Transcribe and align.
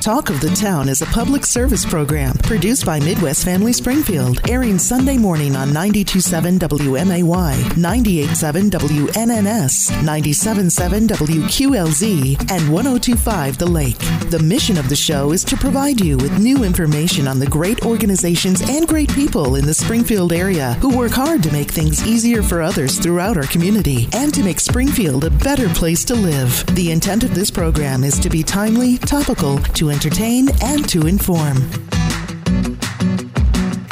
Talk 0.00 0.30
of 0.30 0.40
the 0.40 0.48
Town 0.56 0.88
is 0.88 1.02
a 1.02 1.06
public 1.06 1.44
service 1.44 1.84
program 1.84 2.34
produced 2.38 2.86
by 2.86 2.98
Midwest 3.00 3.44
Family 3.44 3.74
Springfield, 3.74 4.40
airing 4.48 4.78
Sunday 4.78 5.18
morning 5.18 5.54
on 5.54 5.74
927 5.74 6.58
WMAY, 6.58 7.76
987 7.76 8.70
WNNS, 8.70 9.90
977 9.90 11.06
WQLZ, 11.06 12.40
and 12.50 12.72
1025 12.72 13.58
The 13.58 13.66
Lake. 13.66 13.98
The 14.30 14.38
mission 14.42 14.78
of 14.78 14.88
the 14.88 14.96
show 14.96 15.32
is 15.32 15.44
to 15.44 15.56
provide 15.58 16.00
you 16.00 16.16
with 16.16 16.38
new 16.38 16.64
information 16.64 17.28
on 17.28 17.38
the 17.38 17.46
great 17.46 17.84
organizations 17.84 18.62
and 18.70 18.88
great 18.88 19.12
people 19.12 19.56
in 19.56 19.66
the 19.66 19.74
Springfield 19.74 20.32
area 20.32 20.74
who 20.74 20.96
work 20.96 21.12
hard 21.12 21.42
to 21.42 21.52
make 21.52 21.70
things 21.70 22.06
easier 22.06 22.42
for 22.42 22.62
others 22.62 22.98
throughout 22.98 23.36
our 23.36 23.46
community 23.48 24.08
and 24.14 24.32
to 24.32 24.42
make 24.42 24.60
Springfield 24.60 25.24
a 25.24 25.30
better 25.30 25.68
place 25.68 26.06
to 26.06 26.14
live. 26.14 26.64
The 26.74 26.90
intent 26.90 27.22
of 27.22 27.34
this 27.34 27.50
program 27.50 28.02
is 28.02 28.18
to 28.20 28.30
be 28.30 28.42
timely, 28.42 28.96
topical, 28.96 29.58
to 29.58 29.89
entertain, 29.90 30.48
and 30.62 30.88
to 30.88 31.06
inform. 31.06 31.56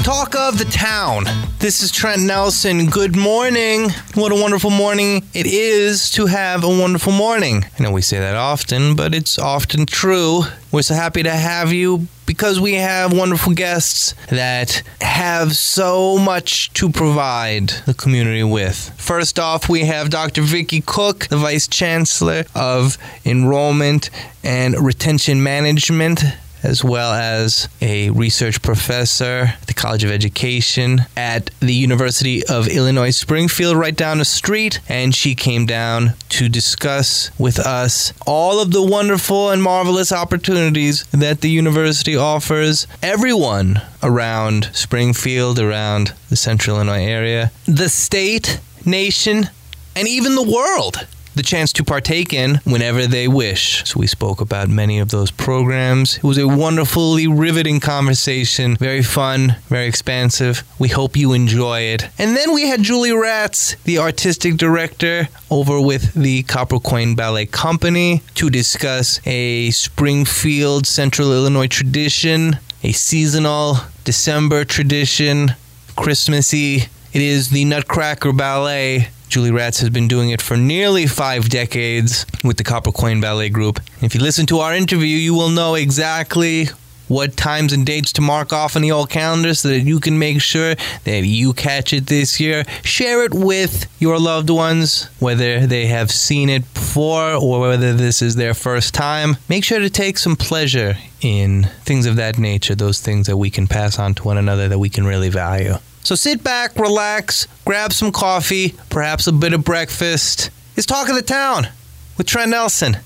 Talk 0.08 0.36
of 0.36 0.56
the 0.56 0.64
town. 0.64 1.24
This 1.58 1.82
is 1.82 1.92
Trent 1.92 2.22
Nelson. 2.22 2.86
Good 2.86 3.14
morning. 3.14 3.90
What 4.14 4.32
a 4.32 4.34
wonderful 4.34 4.70
morning 4.70 5.22
it 5.34 5.44
is 5.46 6.10
to 6.12 6.24
have 6.24 6.64
a 6.64 6.68
wonderful 6.68 7.12
morning. 7.12 7.66
I 7.78 7.82
know 7.82 7.90
we 7.90 8.00
say 8.00 8.18
that 8.18 8.34
often, 8.34 8.96
but 8.96 9.14
it's 9.14 9.38
often 9.38 9.84
true. 9.84 10.44
We're 10.72 10.80
so 10.80 10.94
happy 10.94 11.22
to 11.24 11.30
have 11.30 11.74
you 11.74 12.06
because 12.24 12.58
we 12.58 12.76
have 12.76 13.12
wonderful 13.12 13.52
guests 13.52 14.14
that 14.30 14.82
have 15.02 15.54
so 15.54 16.16
much 16.16 16.72
to 16.72 16.88
provide 16.88 17.68
the 17.84 17.92
community 17.92 18.44
with. 18.44 18.94
First 18.96 19.38
off, 19.38 19.68
we 19.68 19.80
have 19.80 20.08
Dr. 20.08 20.40
Vickie 20.40 20.84
Cook, 20.86 21.26
the 21.26 21.36
Vice 21.36 21.68
Chancellor 21.68 22.44
of 22.54 22.96
Enrollment 23.26 24.08
and 24.42 24.74
Retention 24.80 25.42
Management 25.42 26.24
as 26.62 26.82
well 26.82 27.12
as 27.12 27.68
a 27.80 28.10
research 28.10 28.62
professor 28.62 29.54
at 29.60 29.66
the 29.66 29.74
College 29.74 30.04
of 30.04 30.10
Education 30.10 31.02
at 31.16 31.50
the 31.60 31.74
University 31.74 32.44
of 32.46 32.68
Illinois 32.68 33.10
Springfield, 33.10 33.76
right 33.76 33.96
down 33.96 34.18
the 34.18 34.24
street. 34.24 34.80
And 34.88 35.14
she 35.14 35.34
came 35.34 35.66
down 35.66 36.14
to 36.30 36.48
discuss 36.48 37.30
with 37.38 37.58
us 37.58 38.12
all 38.26 38.60
of 38.60 38.72
the 38.72 38.82
wonderful 38.82 39.50
and 39.50 39.62
marvelous 39.62 40.12
opportunities 40.12 41.04
that 41.06 41.40
the 41.40 41.50
university 41.50 42.16
offers 42.16 42.86
everyone 43.02 43.80
around 44.02 44.70
Springfield, 44.72 45.58
around 45.58 46.14
the 46.28 46.36
central 46.36 46.76
Illinois 46.76 47.04
area, 47.04 47.52
the 47.66 47.88
state, 47.88 48.60
nation, 48.84 49.50
and 49.96 50.06
even 50.06 50.34
the 50.34 50.42
world 50.42 51.06
the 51.38 51.42
chance 51.44 51.72
to 51.72 51.84
partake 51.84 52.34
in 52.34 52.56
whenever 52.64 53.06
they 53.06 53.28
wish. 53.28 53.84
So 53.88 54.00
we 54.00 54.08
spoke 54.08 54.40
about 54.40 54.68
many 54.68 54.98
of 54.98 55.10
those 55.10 55.30
programs. 55.30 56.16
It 56.16 56.24
was 56.24 56.36
a 56.36 56.48
wonderfully 56.48 57.28
riveting 57.28 57.78
conversation, 57.78 58.76
very 58.76 59.02
fun, 59.02 59.54
very 59.68 59.86
expansive. 59.86 60.64
We 60.80 60.88
hope 60.88 61.16
you 61.16 61.32
enjoy 61.32 61.82
it. 61.82 62.08
And 62.18 62.36
then 62.36 62.52
we 62.52 62.66
had 62.66 62.82
Julie 62.82 63.12
Ratz, 63.12 63.76
the 63.84 63.98
artistic 63.98 64.56
director 64.56 65.28
over 65.48 65.80
with 65.80 66.12
the 66.14 66.42
Copper 66.42 66.80
Coin 66.80 67.14
Ballet 67.14 67.46
Company 67.46 68.20
to 68.34 68.50
discuss 68.50 69.20
a 69.24 69.70
Springfield, 69.70 70.88
Central 70.88 71.32
Illinois 71.32 71.68
tradition, 71.68 72.58
a 72.82 72.90
seasonal 72.90 73.76
December 74.02 74.64
tradition, 74.64 75.54
Christmassy. 75.94 76.88
It 77.12 77.22
is 77.22 77.50
the 77.50 77.64
Nutcracker 77.64 78.32
Ballet 78.32 79.10
Julie 79.28 79.50
Ratz 79.50 79.80
has 79.80 79.90
been 79.90 80.08
doing 80.08 80.30
it 80.30 80.40
for 80.40 80.56
nearly 80.56 81.06
five 81.06 81.50
decades 81.50 82.24
with 82.42 82.56
the 82.56 82.64
Copper 82.64 82.90
Coin 82.90 83.20
Ballet 83.20 83.50
Group. 83.50 83.78
If 84.00 84.14
you 84.14 84.22
listen 84.22 84.46
to 84.46 84.60
our 84.60 84.74
interview, 84.74 85.16
you 85.16 85.34
will 85.34 85.50
know 85.50 85.74
exactly 85.74 86.68
what 87.08 87.36
times 87.36 87.72
and 87.72 87.84
dates 87.84 88.12
to 88.12 88.22
mark 88.22 88.52
off 88.52 88.74
on 88.74 88.82
the 88.82 88.90
old 88.90 89.10
calendar 89.10 89.54
so 89.54 89.68
that 89.68 89.80
you 89.80 90.00
can 90.00 90.18
make 90.18 90.40
sure 90.40 90.74
that 91.04 91.24
you 91.24 91.52
catch 91.52 91.92
it 91.92 92.06
this 92.06 92.40
year. 92.40 92.64
Share 92.82 93.22
it 93.24 93.34
with 93.34 93.86
your 93.98 94.18
loved 94.18 94.48
ones, 94.48 95.08
whether 95.18 95.66
they 95.66 95.86
have 95.86 96.10
seen 96.10 96.48
it 96.48 96.62
before 96.72 97.34
or 97.34 97.60
whether 97.60 97.92
this 97.92 98.22
is 98.22 98.36
their 98.36 98.54
first 98.54 98.94
time. 98.94 99.36
Make 99.48 99.64
sure 99.64 99.78
to 99.78 99.90
take 99.90 100.16
some 100.16 100.36
pleasure 100.36 100.96
in 101.20 101.64
things 101.84 102.06
of 102.06 102.16
that 102.16 102.38
nature, 102.38 102.74
those 102.74 103.00
things 103.00 103.26
that 103.26 103.36
we 103.36 103.50
can 103.50 103.66
pass 103.66 103.98
on 103.98 104.14
to 104.14 104.22
one 104.22 104.38
another 104.38 104.68
that 104.68 104.78
we 104.78 104.88
can 104.88 105.04
really 105.06 105.28
value. 105.28 105.74
So 106.08 106.14
sit 106.14 106.42
back, 106.42 106.78
relax, 106.78 107.46
grab 107.66 107.92
some 107.92 108.12
coffee, 108.12 108.74
perhaps 108.88 109.26
a 109.26 109.32
bit 109.32 109.52
of 109.52 109.62
breakfast. 109.62 110.48
It's 110.74 110.86
Talk 110.86 111.10
of 111.10 111.14
the 111.14 111.20
Town 111.20 111.68
with 112.16 112.26
Trent 112.26 112.50
Nelson. 112.50 112.96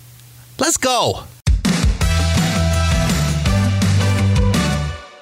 Let's 0.61 0.77
go. 0.77 1.25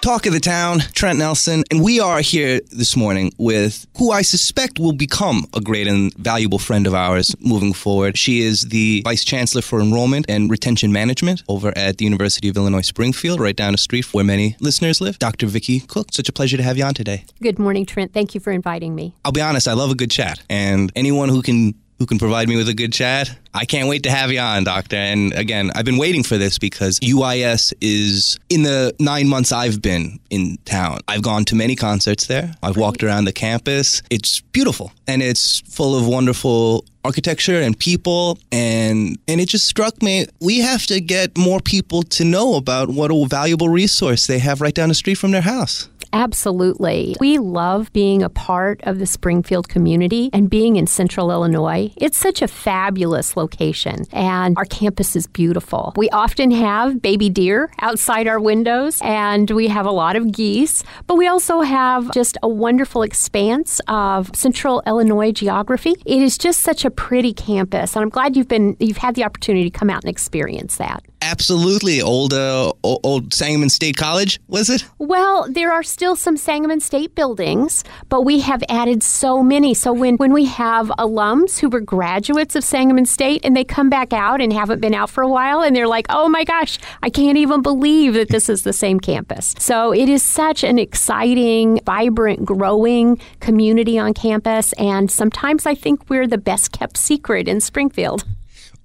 Talk 0.00 0.25
of 0.25 0.33
the 0.33 0.41
Town, 0.41 0.78
Trent 0.94 1.19
Nelson, 1.19 1.62
and 1.71 1.84
we 1.84 2.00
are 2.00 2.22
here 2.22 2.61
this 2.72 2.97
morning 2.97 3.33
with 3.37 3.87
who 3.99 4.12
I 4.12 4.22
suspect 4.22 4.78
will 4.78 4.94
become 4.94 5.44
a 5.55 5.61
great 5.61 5.87
and 5.87 6.12
valuable 6.15 6.59
friend 6.59 6.87
of 6.87 6.94
ours 6.94 7.37
moving 7.41 7.75
forward. 7.75 8.16
She 8.16 8.41
is 8.41 8.62
the 8.62 9.03
Vice 9.05 9.25
Chancellor 9.27 9.60
for 9.60 9.78
Enrollment 9.78 10.25
and 10.27 10.50
Retention 10.50 10.91
Management 10.91 11.43
over 11.49 11.77
at 11.77 11.99
the 11.99 12.06
University 12.06 12.49
of 12.49 12.56
Illinois 12.56 12.81
Springfield, 12.81 13.41
right 13.41 13.55
down 13.55 13.72
the 13.72 13.78
street 13.78 14.06
where 14.15 14.25
many 14.25 14.56
listeners 14.59 15.03
live. 15.03 15.19
Dr. 15.19 15.47
Vickie 15.47 15.87
Cook, 15.87 16.09
such 16.12 16.31
a 16.31 16.33
pleasure 16.33 16.56
to 16.56 16.62
have 16.62 16.78
you 16.78 16.84
on 16.84 16.94
today. 16.94 17.25
Good 17.43 17.59
morning, 17.59 17.84
Trent. 17.84 18.15
Thank 18.15 18.34
you 18.34 18.41
for 18.41 18.53
inviting 18.53 18.94
me. 18.94 19.15
I'll 19.27 19.33
be 19.33 19.43
honest, 19.43 19.69
I 19.69 19.75
love 19.75 19.91
a 19.91 19.94
good 19.94 20.10
chat, 20.10 20.43
and 20.49 20.91
anyone 20.97 21.28
who 21.28 21.43
can 21.43 21.75
who 22.00 22.06
can 22.06 22.19
provide 22.19 22.49
me 22.49 22.56
with 22.56 22.66
a 22.66 22.75
good 22.75 22.94
chat. 22.94 23.31
I 23.53 23.66
can't 23.66 23.87
wait 23.87 24.05
to 24.05 24.11
have 24.11 24.33
you 24.33 24.41
on, 24.41 24.65
Doctor. 24.65 24.97
And 24.97 25.34
again, 25.34 25.71
I've 25.75 25.84
been 25.84 25.99
waiting 25.99 26.22
for 26.22 26.38
this 26.38 26.59
because 26.59 26.99
UIS 27.00 27.75
is 27.83 28.38
in 28.49 28.62
the 28.62 28.97
nine 28.99 29.28
months 29.28 29.53
I've 29.53 29.83
been 29.83 30.19
in 30.31 30.56
town. 30.65 31.00
I've 31.09 31.21
gone 31.21 31.44
to 31.44 31.55
many 31.55 31.77
concerts 31.77 32.27
there. 32.27 32.55
I've 32.62 32.78
walked 32.78 33.05
around 33.05 33.27
the 33.27 33.34
campus. 33.34 34.03
It's 34.09 34.41
beautiful 34.41 34.93
and 35.06 35.22
it's 35.22 35.60
full 35.60 35.94
of 35.94 36.06
wonderful 36.06 36.87
architecture 37.05 37.61
and 37.61 37.78
people 37.78 38.38
and 38.53 39.19
and 39.27 39.41
it 39.41 39.49
just 39.49 39.66
struck 39.66 40.03
me 40.03 40.27
we 40.41 40.61
have 40.61 40.87
to 40.87 41.00
get 41.00 41.37
more 41.37 41.61
people 41.61 42.03
to 42.03 42.25
know 42.25 42.56
about 42.56 42.91
what 42.91 43.11
a 43.11 43.27
valuable 43.27 43.69
resource 43.69 44.27
they 44.27 44.38
have 44.38 44.61
right 44.61 44.75
down 44.75 44.88
the 44.88 44.94
street 44.94 45.15
from 45.15 45.31
their 45.31 45.41
house 45.41 45.89
Absolutely. 46.12 47.16
We 47.21 47.39
love 47.39 47.93
being 47.93 48.22
a 48.22 48.28
part 48.28 48.81
of 48.84 48.99
the 48.99 49.06
Springfield 49.06 49.69
community 49.69 50.31
and 50.33 50.50
being 50.50 50.77
in 50.77 50.87
central 50.87 51.31
Illinois. 51.31 51.93
It's 51.97 52.19
such 52.19 52.43
a 52.43 52.49
fabulous 52.49 53.37
location, 53.37 54.06
and 54.12 54.56
our 54.56 54.65
campus 54.65 55.15
is 55.15 55.27
beautiful. 55.27 55.93
We 55.97 56.09
often 56.10 56.50
have 56.50 57.00
baby 57.00 57.28
deer 57.28 57.71
outside 57.81 58.27
our 58.27 58.41
windows, 58.41 58.99
and 59.03 59.50
we 59.50 59.69
have 59.69 59.87
a 59.87 59.91
lot 59.91 60.16
of 60.16 60.33
geese, 60.33 60.83
but 61.06 61.16
we 61.16 61.28
also 61.28 61.60
have 61.60 62.12
just 62.12 62.37
a 62.43 62.49
wonderful 62.49 63.03
expanse 63.03 63.81
of 63.87 64.34
central 64.34 64.83
Illinois 64.87 65.33
geography. 65.33 65.94
It 66.05 66.22
is 66.22 66.37
just 66.37 66.60
such 66.60 66.84
a 66.84 66.90
pretty 66.91 67.33
campus, 67.33 67.97
and 67.97 68.03
I'm 68.03 68.09
glad 68.09 68.37
you've 68.37 68.49
been 68.49 68.77
you've 68.81 68.97
had 68.97 69.15
the 69.15 69.25
opportunity 69.25 69.71
to 69.71 69.78
come 69.78 69.91
out 69.91 70.03
and 70.05 70.11
experience 70.11 70.77
that. 70.77 71.03
Absolutely. 71.23 72.01
Old, 72.01 72.33
uh, 72.33 72.73
old 72.83 73.35
Sangamon 73.35 73.69
State 73.69 73.97
College, 73.97 74.41
was 74.49 74.71
it? 74.71 74.87
Well, 74.99 75.47
there 75.51 75.71
are 75.71 75.83
still 75.83 76.17
some 76.17 76.37
Sangamon 76.37 76.81
State 76.81 77.15
buildings, 77.15 77.85
but 78.09 78.23
we 78.23 78.41
have 78.41 78.63
added 78.69 79.03
so 79.03 79.43
many. 79.43 79.75
So 79.75 79.93
when, 79.93 80.17
when 80.17 80.33
we 80.33 80.47
have 80.47 80.89
alums 80.99 81.59
who 81.59 81.69
were 81.69 81.81
graduates 81.81 82.57
of 82.57 82.65
Sangamon 82.65 83.05
State 83.05 83.45
and 83.45 83.55
they 83.55 83.65
come 83.65 83.91
back 83.91 84.13
out 84.13 84.41
and 84.41 84.53
haven't 84.53 84.81
been 84.81 84.95
out 84.95 85.11
for 85.11 85.23
a 85.23 85.29
while 85.29 85.61
and 85.61 85.77
they're 85.77 85.87
like, 85.87 86.07
oh 86.09 86.29
my 86.29 86.45
gosh, 86.45 86.79
I 87.03 87.11
can't 87.11 87.37
even 87.37 87.61
believe 87.61 88.15
that 88.15 88.31
this 88.31 88.49
is 88.49 88.63
the 88.63 88.73
same 88.73 88.99
campus. 88.99 89.55
So 89.59 89.93
it 89.93 90.09
is 90.09 90.23
such 90.23 90.65
an 90.65 90.79
exciting, 90.79 91.81
vibrant, 91.85 92.45
growing 92.47 93.21
community 93.41 93.99
on 93.99 94.15
campus. 94.15 94.73
And 94.75 95.11
sometimes 95.11 95.67
I 95.67 95.75
think 95.75 96.09
we're 96.09 96.27
the 96.27 96.39
best 96.39 96.73
kept 96.73 96.97
secret 96.97 97.47
in 97.47 97.61
Springfield 97.61 98.25